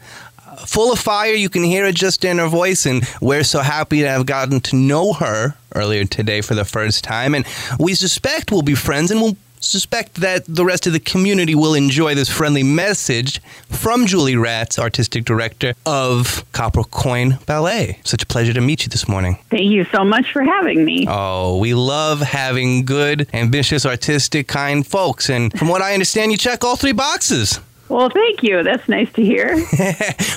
full 0.66 0.92
of 0.92 0.98
fire. 0.98 1.32
You 1.32 1.48
can 1.48 1.64
hear 1.64 1.84
it 1.86 1.94
just 1.94 2.24
in 2.24 2.38
her 2.38 2.48
voice, 2.48 2.86
and 2.86 3.02
we're 3.20 3.44
so 3.44 3.60
happy 3.60 4.00
to 4.00 4.08
have 4.08 4.26
gotten 4.26 4.60
to 4.60 4.76
know 4.76 5.12
her 5.14 5.54
earlier 5.74 6.04
today 6.04 6.40
for 6.40 6.54
the 6.54 6.64
first 6.64 7.04
time. 7.04 7.34
And 7.34 7.44
we 7.78 7.94
suspect 7.94 8.52
we'll 8.52 8.62
be 8.62 8.74
friends, 8.74 9.10
and 9.10 9.20
we'll 9.20 9.36
suspect 9.60 10.16
that 10.16 10.44
the 10.46 10.64
rest 10.64 10.86
of 10.86 10.92
the 10.92 11.00
community 11.00 11.54
will 11.54 11.74
enjoy 11.74 12.14
this 12.14 12.28
friendly 12.28 12.62
message 12.62 13.40
from 13.70 14.06
Julie 14.06 14.36
Ratz, 14.36 14.78
artistic 14.78 15.24
director 15.24 15.72
of 15.86 16.44
Copper 16.52 16.84
Coin 16.84 17.38
Ballet. 17.46 17.98
Such 18.04 18.22
a 18.22 18.26
pleasure 18.26 18.52
to 18.52 18.60
meet 18.60 18.84
you 18.84 18.90
this 18.90 19.08
morning. 19.08 19.38
Thank 19.50 19.70
you 19.70 19.84
so 19.84 20.04
much 20.04 20.32
for 20.32 20.42
having 20.42 20.84
me. 20.84 21.06
Oh, 21.08 21.58
we 21.58 21.74
love 21.74 22.20
having 22.20 22.84
good, 22.84 23.26
ambitious, 23.32 23.86
artistic, 23.86 24.48
kind 24.48 24.86
folks. 24.86 25.30
And 25.30 25.56
from 25.58 25.68
what 25.68 25.80
I 25.80 25.94
understand, 25.94 26.30
you 26.30 26.36
check 26.36 26.62
all 26.62 26.76
three 26.76 26.92
boxes. 26.92 27.58
Well, 27.88 28.08
thank 28.08 28.42
you. 28.42 28.62
That's 28.62 28.88
nice 28.88 29.12
to 29.12 29.22
hear. 29.22 29.54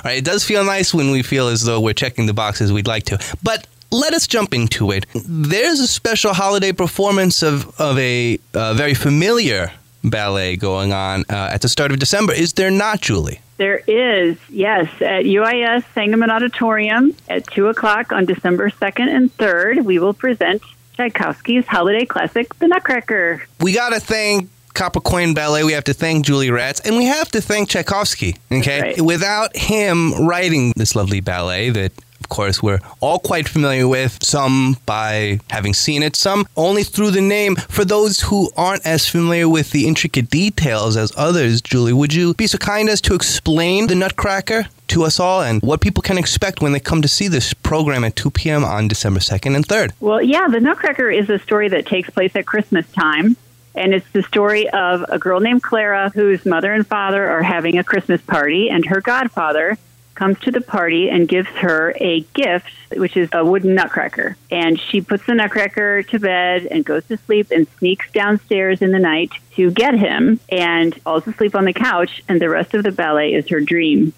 right, 0.04 0.18
it 0.18 0.26
does 0.26 0.44
feel 0.44 0.64
nice 0.64 0.94
when 0.94 1.12
we 1.12 1.24
feel 1.24 1.48
as 1.48 1.64
though 1.64 1.80
we're 1.80 1.94
checking 1.94 2.26
the 2.26 2.34
boxes 2.34 2.74
we'd 2.74 2.88
like 2.88 3.06
to. 3.06 3.20
But 3.42 3.68
let 3.92 4.14
us 4.14 4.28
jump 4.28 4.54
into 4.54 4.92
it. 4.92 5.06
There's 5.14 5.80
a 5.80 5.88
special 5.88 6.34
holiday 6.34 6.72
performance 6.72 7.42
of, 7.42 7.80
of 7.80 7.98
a 7.98 8.38
uh, 8.54 8.74
very 8.74 8.94
familiar 8.94 9.72
ballet 10.04 10.56
going 10.58 10.94
on 10.94 11.22
uh, 11.30 11.50
at 11.54 11.62
the 11.62 11.70
start 11.70 11.92
of 11.92 12.00
December. 12.00 12.34
Is 12.34 12.54
there 12.54 12.72
not, 12.72 13.02
Julie? 13.02 13.40
There 13.58 13.82
is, 13.88 14.38
yes, 14.50 14.88
at 15.02 15.24
UIS 15.24 15.84
Sangamon 15.94 16.30
Auditorium 16.30 17.16
at 17.28 17.48
2 17.48 17.68
o'clock 17.68 18.12
on 18.12 18.26
December 18.26 18.70
2nd 18.70 19.08
and 19.08 19.36
3rd, 19.38 19.84
we 19.84 19.98
will 19.98 20.14
present 20.14 20.62
Tchaikovsky's 20.94 21.66
holiday 21.66 22.06
classic, 22.06 22.54
The 22.60 22.68
Nutcracker. 22.68 23.44
We 23.60 23.74
got 23.74 23.94
to 23.94 24.00
thank 24.00 24.50
Copper 24.78 25.02
Coin 25.02 25.34
Ballet, 25.34 25.63
we 25.63 25.72
have 25.74 25.86
to 25.86 25.94
thank 25.94 26.24
Julie 26.24 26.52
Ratz, 26.52 26.82
and 26.82 26.98
we 26.98 27.06
have 27.06 27.32
to 27.32 27.42
thank 27.42 27.68
Tchaikovsky. 27.68 28.36
Okay, 28.52 28.80
right. 28.80 29.02
without 29.02 29.58
him 29.58 30.13
writing 30.28 30.72
this 30.76 30.96
lovely 30.96 31.20
ballet 31.20 31.72
that. 31.72 31.92
Of 32.20 32.30
course, 32.30 32.62
we're 32.62 32.82
all 33.00 33.20
quite 33.20 33.48
familiar 33.48 33.88
with, 33.88 34.18
some 34.22 34.78
by 34.86 35.40
having 35.50 35.74
seen 35.74 36.04
it, 36.04 36.16
some 36.16 36.46
only 36.58 36.84
through 36.84 37.12
the 37.12 37.22
name. 37.22 37.56
For 37.56 37.86
those 37.86 38.20
who 38.20 38.50
aren't 38.58 38.86
as 38.86 39.08
familiar 39.08 39.48
with 39.48 39.72
the 39.72 39.88
intricate 39.88 40.30
details 40.30 40.98
as 40.98 41.13
others, 41.16 41.62
Julie, 41.62 41.94
would 41.94 42.13
you 42.13 42.34
be 42.34 42.46
so 42.46 42.58
kind 42.58 42.90
as 42.90 43.00
to 43.02 43.16
explain 43.16 43.88
the 43.88 43.96
Nutcracker 43.96 44.68
to 44.90 45.04
us 45.04 45.22
all 45.22 45.42
and 45.42 45.62
what 45.62 45.80
people 45.80 46.02
can 46.02 46.18
expect 46.18 46.62
when 46.62 46.74
they 46.74 46.82
come 46.82 47.02
to 47.02 47.08
see 47.08 47.30
this 47.30 47.54
program 47.54 48.04
at 48.04 48.18
2 48.18 48.32
p.m. 48.32 48.66
on 48.66 48.90
December 48.90 49.22
2nd 49.22 49.56
and 49.56 49.66
3rd? 49.66 49.94
Well, 50.02 50.22
yeah, 50.22 50.48
The 50.50 50.60
Nutcracker 50.60 51.10
is 51.10 51.30
a 51.30 51.40
story 51.40 51.70
that 51.70 51.86
takes 51.86 52.10
place 52.10 52.36
at 52.36 52.46
Christmas 52.46 52.86
time. 52.92 53.38
And 53.78 53.94
it's 53.94 54.10
the 54.12 54.24
story 54.24 54.70
of 54.70 55.06
a 55.08 55.20
girl 55.20 55.40
named 55.40 55.63
Clara 55.63 56.10
whose 56.10 56.46
mother 56.46 56.74
and 56.74 56.86
father 56.86 57.30
are 57.30 57.44
having 57.44 57.78
a 57.78 57.84
Christmas 57.84 58.22
party, 58.22 58.70
and 58.70 58.86
her 58.86 59.02
godfather 59.02 59.78
comes 60.16 60.40
to 60.40 60.52
the 60.52 60.62
party 60.62 61.10
and 61.10 61.28
gives 61.28 61.48
her 61.50 61.94
a 61.98 62.22
gift, 62.34 62.72
which 62.96 63.16
is 63.16 63.30
a 63.34 63.46
wooden 63.46 63.76
nutcracker. 63.76 64.36
And 64.50 64.80
she 64.80 65.00
puts 65.00 65.26
the 65.28 65.36
nutcracker 65.36 66.02
to 66.02 66.20
bed 66.20 66.66
and 66.66 66.84
goes 66.84 67.06
to 67.06 67.18
sleep 67.18 67.52
and 67.52 67.68
sneaks 67.78 68.12
downstairs 68.12 68.82
in 68.82 68.92
the 68.92 69.00
night 69.00 69.32
to 69.56 69.70
get 69.70 69.94
him 69.94 70.40
and 70.50 71.00
falls 71.04 71.28
asleep 71.28 71.54
on 71.54 71.66
the 71.66 71.74
couch. 71.74 72.24
And 72.28 72.42
the 72.42 72.50
rest 72.50 72.74
of 72.74 72.84
the 72.84 72.92
ballet 72.92 73.34
is 73.34 73.48
her 73.50 73.62
dream. 73.62 74.12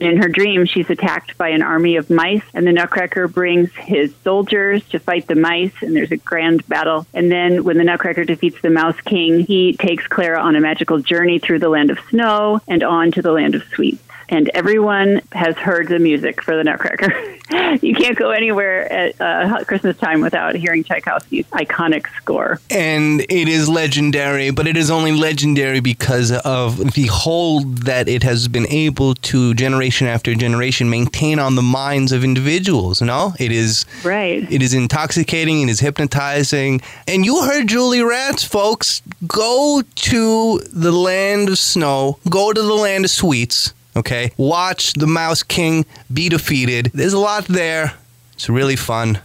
In 0.00 0.16
her 0.16 0.28
dream, 0.28 0.64
she's 0.64 0.90
attacked 0.90 1.36
by 1.38 1.48
an 1.48 1.62
army 1.62 1.96
of 1.96 2.10
mice, 2.10 2.42
and 2.54 2.66
the 2.66 2.72
Nutcracker 2.72 3.28
brings 3.28 3.70
his 3.74 4.12
soldiers 4.24 4.82
to 4.88 4.98
fight 4.98 5.26
the 5.26 5.34
mice, 5.34 5.74
and 5.80 5.94
there's 5.94 6.12
a 6.12 6.16
grand 6.16 6.66
battle. 6.66 7.06
And 7.14 7.30
then, 7.30 7.64
when 7.64 7.78
the 7.78 7.84
Nutcracker 7.84 8.24
defeats 8.24 8.60
the 8.60 8.70
Mouse 8.70 9.00
King, 9.02 9.40
he 9.40 9.76
takes 9.76 10.06
Clara 10.06 10.40
on 10.40 10.56
a 10.56 10.60
magical 10.60 10.98
journey 10.98 11.38
through 11.38 11.60
the 11.60 11.68
land 11.68 11.90
of 11.90 11.98
snow 12.10 12.60
and 12.66 12.82
on 12.82 13.12
to 13.12 13.22
the 13.22 13.32
land 13.32 13.54
of 13.54 13.62
sweets 13.74 14.02
and 14.32 14.50
everyone 14.54 15.20
has 15.32 15.54
heard 15.56 15.88
the 15.88 15.98
music 15.98 16.42
for 16.42 16.56
the 16.56 16.64
Nutcracker. 16.64 17.12
you 17.82 17.94
can't 17.94 18.16
go 18.16 18.30
anywhere 18.30 18.90
at 18.90 19.20
uh, 19.20 19.62
Christmas 19.64 19.94
time 19.98 20.22
without 20.22 20.54
hearing 20.54 20.82
Tchaikovsky's 20.82 21.44
iconic 21.48 22.06
score. 22.16 22.58
And 22.70 23.20
it 23.28 23.46
is 23.46 23.68
legendary, 23.68 24.50
but 24.50 24.66
it 24.66 24.74
is 24.74 24.90
only 24.90 25.12
legendary 25.12 25.80
because 25.80 26.32
of 26.32 26.94
the 26.94 27.08
hold 27.08 27.82
that 27.82 28.08
it 28.08 28.22
has 28.22 28.48
been 28.48 28.66
able 28.68 29.14
to, 29.16 29.52
generation 29.52 30.06
after 30.06 30.34
generation, 30.34 30.88
maintain 30.88 31.38
on 31.38 31.54
the 31.54 31.62
minds 31.62 32.10
of 32.10 32.24
individuals. 32.24 33.02
No, 33.02 33.34
it 33.38 33.52
is 33.52 33.84
right. 34.02 34.50
It 34.50 34.62
is 34.62 34.72
intoxicating. 34.72 35.60
It 35.60 35.68
is 35.68 35.80
hypnotizing. 35.80 36.80
And 37.06 37.26
you 37.26 37.42
heard 37.42 37.66
Julie 37.66 38.02
Ratz, 38.02 38.42
folks. 38.42 39.02
Go 39.26 39.82
to 39.94 40.58
the 40.72 40.92
land 40.92 41.50
of 41.50 41.58
snow. 41.58 42.18
Go 42.30 42.54
to 42.54 42.62
the 42.62 42.72
land 42.72 43.04
of 43.04 43.10
sweets 43.10 43.74
Okay? 43.96 44.32
Watch 44.36 44.94
the 44.94 45.06
Mouse 45.06 45.42
King 45.42 45.84
be 46.12 46.28
defeated. 46.28 46.90
There's 46.94 47.12
a 47.12 47.18
lot 47.18 47.44
there. 47.44 47.94
It's 48.32 48.48
really 48.48 48.76
fun. 48.76 49.20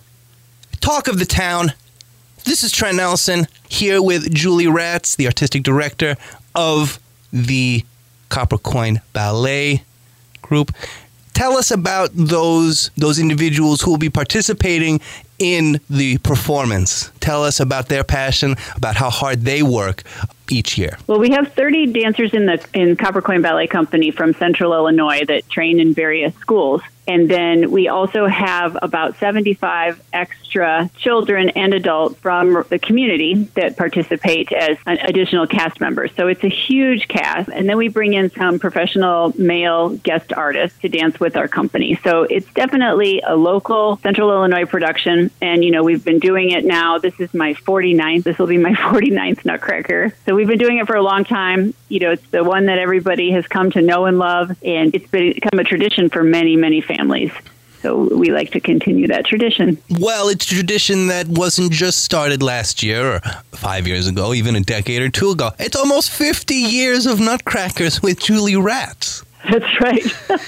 Talk 0.80 1.08
of 1.08 1.20
the 1.20 1.26
town. 1.26 1.74
This 2.44 2.64
is 2.64 2.72
Trent 2.72 2.98
Nelson 2.98 3.48
here 3.68 4.02
with 4.02 4.34
Julie 4.34 4.68
Ratz, 4.68 5.16
the 5.16 5.26
artistic 5.26 5.64
director 5.64 6.16
of 6.56 7.00
the 7.32 7.84
Copper 8.30 8.58
Coin 8.58 9.02
Ballet 9.14 9.84
Group. 10.42 10.74
Tell 11.34 11.58
us 11.58 11.72
about 11.72 12.10
those 12.14 12.90
those 12.98 13.20
individuals 13.20 13.82
who 13.82 13.92
will 13.92 13.98
be 13.98 14.10
participating 14.10 15.00
in 15.40 15.80
the 15.90 16.18
performance. 16.20 17.12
Tell 17.20 17.44
us 17.44 17.60
about 17.60 17.90
their 17.90 18.04
passion, 18.04 18.56
about 18.76 18.96
how 18.96 19.10
hard 19.10 19.42
they 19.42 19.62
work 19.62 20.04
each 20.52 20.78
year. 20.78 20.98
Well, 21.08 21.20
we 21.20 21.32
have 21.32 21.54
30 21.54 21.88
dancers 21.88 22.34
in 22.34 22.46
the 22.46 22.66
in 22.74 22.96
Copper 22.96 23.22
Coin 23.22 23.42
Ballet 23.42 23.68
Company 23.68 24.12
from 24.12 24.34
Central 24.34 24.74
Illinois 24.74 25.24
that 25.26 25.50
train 25.50 25.80
in 25.80 25.94
various 25.94 26.34
schools. 26.36 26.82
And 27.08 27.30
then 27.30 27.72
we 27.72 27.88
also 27.88 28.28
have 28.28 28.78
about 28.82 29.18
75 29.18 30.02
extra 30.12 30.90
children 30.98 31.50
and 31.52 31.74
adults 31.74 32.20
from 32.20 32.66
the 32.70 32.80
community 32.80 33.36
that 33.56 33.78
participate 33.78 34.52
as 34.52 34.78
additional 34.86 35.48
cast 35.48 35.80
members. 35.80 36.12
So 36.16 36.28
it's 36.28 36.44
a 36.44 36.50
huge 36.50 37.08
cast. 37.08 37.50
And 37.50 37.70
then 37.70 37.78
we 37.78 37.88
bring 37.88 38.14
in 38.14 38.30
some 38.32 38.60
professional 38.60 39.34
male 39.40 39.90
guest 39.90 40.34
artists 40.34 40.80
to 40.80 40.90
dance 40.90 41.18
with 41.20 41.38
our 41.38 41.48
company. 41.48 41.98
So 42.04 42.24
it's 42.24 42.52
definitely 42.54 43.22
a 43.26 43.36
local 43.36 43.98
Central 43.98 44.30
Illinois 44.32 44.66
production. 44.66 45.32
And, 45.42 45.64
you 45.64 45.72
know, 45.72 45.84
we've 45.84 46.04
been 46.04 46.20
doing 46.20 46.52
it 46.52 46.66
now. 46.66 46.98
This 46.98 47.18
is 47.20 47.34
my 47.34 47.54
49th. 47.54 48.24
This 48.24 48.38
will 48.38 48.48
be 48.48 48.58
my 48.58 48.72
49th 48.74 49.46
Nutcracker. 49.46 50.14
So 50.26 50.36
we've 50.36 50.48
been 50.48 50.58
doing 50.58 50.78
it 50.80 50.88
for 50.88 50.96
a 50.96 51.04
long 51.04 51.24
time. 51.24 51.74
You 51.88 52.02
know, 52.02 52.12
it's 52.12 52.28
the 52.32 52.44
one 52.44 52.66
that 52.66 52.80
everybody 52.80 53.32
has 53.32 53.48
come 53.48 53.72
to 53.72 53.82
know 53.82 54.06
and 54.06 54.20
love. 54.20 54.52
And 54.62 54.94
it's 54.94 55.08
become 55.08 55.60
a 55.60 55.64
tradition 55.64 56.10
for 56.10 56.22
many, 56.22 56.58
many 56.58 56.82
families 56.82 56.97
families. 56.98 57.32
So 57.82 58.16
we 58.16 58.32
like 58.32 58.52
to 58.52 58.60
continue 58.60 59.08
that 59.08 59.26
tradition. 59.26 59.78
Well, 60.00 60.30
it's 60.30 60.46
a 60.52 60.56
tradition 60.56 61.08
that 61.08 61.28
wasn't 61.28 61.72
just 61.72 62.04
started 62.04 62.42
last 62.42 62.82
year 62.82 63.16
or 63.16 63.20
five 63.52 63.88
years 63.88 64.08
ago, 64.08 64.34
even 64.34 64.56
a 64.56 64.62
decade 64.62 65.02
or 65.02 65.10
two 65.10 65.32
ago. 65.32 65.52
It's 65.60 65.76
almost 65.76 66.10
50 66.10 66.56
years 66.56 67.06
of 67.06 67.20
Nutcrackers 67.20 68.02
with 68.02 68.20
Julie 68.20 68.56
Ratz. 68.56 69.24
That's 69.50 69.82
right. 69.82 70.04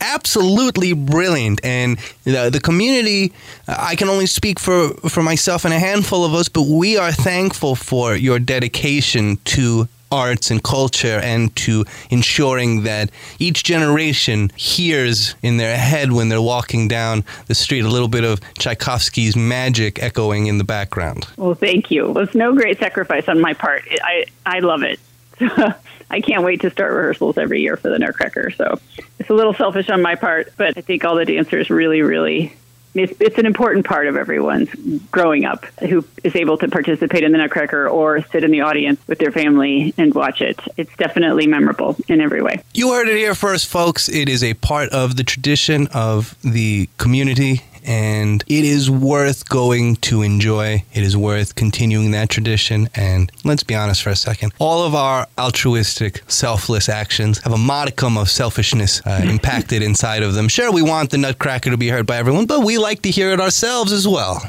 absolutely 0.00 0.92
brilliant 0.92 1.60
and 1.64 1.98
the, 2.22 2.50
the 2.50 2.60
community 2.60 3.32
i 3.66 3.96
can 3.96 4.08
only 4.08 4.26
speak 4.26 4.60
for, 4.60 4.90
for 5.08 5.24
myself 5.24 5.64
and 5.64 5.74
a 5.74 5.78
handful 5.78 6.24
of 6.24 6.34
us 6.34 6.48
but 6.48 6.62
we 6.68 6.96
are 6.96 7.10
thankful 7.10 7.74
for 7.74 8.14
your 8.14 8.38
dedication 8.38 9.36
to 9.44 9.88
arts 10.10 10.50
and 10.50 10.62
culture 10.62 11.20
and 11.22 11.54
to 11.56 11.84
ensuring 12.10 12.82
that 12.84 13.10
each 13.38 13.64
generation 13.64 14.50
hears 14.56 15.34
in 15.42 15.56
their 15.56 15.76
head 15.76 16.12
when 16.12 16.28
they're 16.28 16.42
walking 16.42 16.88
down 16.88 17.24
the 17.46 17.54
street 17.54 17.84
a 17.84 17.88
little 17.88 18.08
bit 18.08 18.24
of 18.24 18.40
Tchaikovsky's 18.58 19.36
magic 19.36 20.02
echoing 20.02 20.46
in 20.46 20.58
the 20.58 20.64
background. 20.64 21.26
Well, 21.36 21.54
thank 21.54 21.90
you. 21.90 22.16
It's 22.18 22.34
no 22.34 22.54
great 22.54 22.78
sacrifice 22.78 23.28
on 23.28 23.40
my 23.40 23.54
part. 23.54 23.84
I, 24.02 24.26
I 24.44 24.60
love 24.60 24.82
it. 24.82 25.00
I 26.10 26.20
can't 26.20 26.42
wait 26.42 26.62
to 26.62 26.70
start 26.70 26.92
rehearsals 26.92 27.36
every 27.36 27.60
year 27.60 27.76
for 27.76 27.90
the 27.90 27.98
Nutcracker. 27.98 28.50
So 28.50 28.80
it's 29.18 29.28
a 29.28 29.34
little 29.34 29.52
selfish 29.52 29.90
on 29.90 30.00
my 30.00 30.14
part, 30.14 30.52
but 30.56 30.78
I 30.78 30.80
think 30.80 31.04
all 31.04 31.16
the 31.16 31.26
dancers 31.26 31.70
really, 31.70 32.02
really 32.02 32.56
it's, 32.94 33.20
it's 33.20 33.38
an 33.38 33.46
important 33.46 33.86
part 33.86 34.06
of 34.06 34.16
everyone's 34.16 34.72
growing 35.10 35.44
up 35.44 35.64
who 35.80 36.04
is 36.24 36.34
able 36.36 36.58
to 36.58 36.68
participate 36.68 37.22
in 37.22 37.32
the 37.32 37.38
Nutcracker 37.38 37.88
or 37.88 38.22
sit 38.22 38.44
in 38.44 38.50
the 38.50 38.62
audience 38.62 39.00
with 39.06 39.18
their 39.18 39.32
family 39.32 39.94
and 39.96 40.14
watch 40.14 40.40
it. 40.40 40.60
It's 40.76 40.94
definitely 40.96 41.46
memorable 41.46 41.96
in 42.08 42.20
every 42.20 42.42
way. 42.42 42.62
You 42.74 42.92
heard 42.92 43.08
it 43.08 43.16
here 43.16 43.34
first, 43.34 43.66
folks. 43.66 44.08
It 44.08 44.28
is 44.28 44.42
a 44.42 44.54
part 44.54 44.90
of 44.90 45.16
the 45.16 45.24
tradition 45.24 45.88
of 45.88 46.36
the 46.42 46.88
community 46.98 47.62
and 47.84 48.42
it 48.46 48.64
is 48.64 48.90
worth 48.90 49.48
going 49.48 49.96
to 49.96 50.22
enjoy. 50.22 50.84
It 50.92 51.02
is 51.02 51.16
worth 51.16 51.54
continuing 51.54 52.10
that 52.12 52.28
tradition. 52.28 52.88
And 52.94 53.30
let's 53.44 53.62
be 53.62 53.74
honest 53.74 54.02
for 54.02 54.10
a 54.10 54.16
second 54.16 54.52
all 54.58 54.84
of 54.84 54.94
our 54.94 55.26
altruistic, 55.38 56.22
selfless 56.28 56.88
actions 56.88 57.38
have 57.38 57.52
a 57.52 57.58
modicum 57.58 58.16
of 58.16 58.28
selfishness 58.30 59.00
uh, 59.06 59.20
impacted 59.24 59.82
inside 59.82 60.22
of 60.22 60.34
them. 60.34 60.48
Sure, 60.48 60.72
we 60.72 60.82
want 60.82 61.10
the 61.10 61.18
Nutcracker 61.18 61.70
to 61.70 61.76
be 61.76 61.88
heard 61.88 62.06
by 62.06 62.16
everyone, 62.16 62.46
but 62.46 62.60
we 62.64 62.78
like 62.78 63.02
to 63.02 63.10
hear 63.10 63.30
it 63.30 63.40
ourselves 63.40 63.92
as 63.92 64.06
well. 64.06 64.42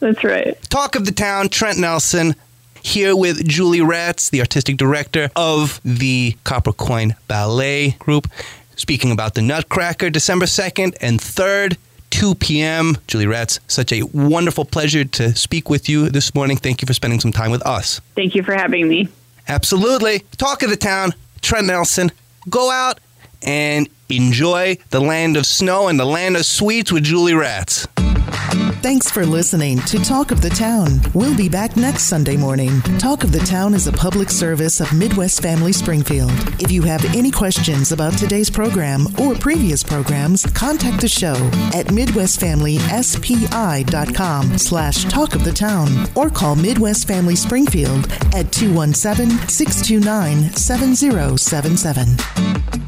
That's 0.00 0.22
right. 0.22 0.60
Talk 0.68 0.96
of 0.96 1.06
the 1.06 1.12
town, 1.12 1.48
Trent 1.48 1.78
Nelson. 1.78 2.34
Here 2.82 3.16
with 3.16 3.48
Julie 3.48 3.80
Ratz, 3.80 4.28
the 4.28 4.40
artistic 4.40 4.76
director 4.76 5.30
of 5.34 5.80
the 5.82 6.36
Copper 6.44 6.72
Coin 6.74 7.14
Ballet 7.28 7.92
Group, 7.98 8.28
speaking 8.76 9.10
about 9.10 9.32
the 9.32 9.40
Nutcracker, 9.40 10.10
December 10.10 10.44
2nd 10.44 10.94
and 11.00 11.18
3rd. 11.18 11.78
2 12.14 12.36
p.m. 12.36 12.96
Julie 13.08 13.26
Ratz, 13.26 13.58
such 13.66 13.92
a 13.92 14.04
wonderful 14.04 14.64
pleasure 14.64 15.04
to 15.04 15.34
speak 15.34 15.68
with 15.68 15.88
you 15.88 16.08
this 16.08 16.32
morning. 16.32 16.56
Thank 16.56 16.80
you 16.80 16.86
for 16.86 16.92
spending 16.92 17.18
some 17.18 17.32
time 17.32 17.50
with 17.50 17.66
us. 17.66 18.00
Thank 18.14 18.36
you 18.36 18.44
for 18.44 18.54
having 18.54 18.86
me. 18.86 19.08
Absolutely. 19.48 20.20
Talk 20.36 20.62
of 20.62 20.70
the 20.70 20.76
town, 20.76 21.12
Trent 21.42 21.66
Nelson. 21.66 22.12
Go 22.48 22.70
out 22.70 23.00
and 23.42 23.88
enjoy 24.08 24.78
the 24.90 25.00
land 25.00 25.36
of 25.36 25.44
snow 25.44 25.88
and 25.88 25.98
the 25.98 26.04
land 26.04 26.36
of 26.36 26.46
sweets 26.46 26.92
with 26.92 27.02
Julie 27.02 27.34
Ratz. 27.34 27.88
Thanks 28.84 29.08
for 29.10 29.24
listening 29.24 29.78
to 29.86 29.98
Talk 29.98 30.30
of 30.30 30.42
the 30.42 30.50
Town. 30.50 31.00
We'll 31.14 31.34
be 31.34 31.48
back 31.48 31.74
next 31.74 32.02
Sunday 32.02 32.36
morning. 32.36 32.82
Talk 32.98 33.24
of 33.24 33.32
the 33.32 33.38
Town 33.38 33.72
is 33.72 33.86
a 33.86 33.92
public 33.92 34.28
service 34.28 34.78
of 34.78 34.92
Midwest 34.92 35.40
Family 35.40 35.72
Springfield. 35.72 36.32
If 36.60 36.70
you 36.70 36.82
have 36.82 37.02
any 37.16 37.30
questions 37.30 37.92
about 37.92 38.18
today's 38.18 38.50
program 38.50 39.06
or 39.18 39.34
previous 39.36 39.82
programs, 39.82 40.44
contact 40.52 41.00
the 41.00 41.08
show 41.08 41.32
at 41.72 41.86
midwestfamilyspi.com 41.86 44.58
slash 44.58 45.04
talk 45.04 45.34
of 45.34 45.44
the 45.44 45.52
town 45.52 45.88
or 46.14 46.28
call 46.28 46.54
Midwest 46.54 47.08
Family 47.08 47.36
Springfield 47.36 48.04
at 48.34 48.52
217 48.52 49.48
629 49.48 50.52
7077. 50.52 52.84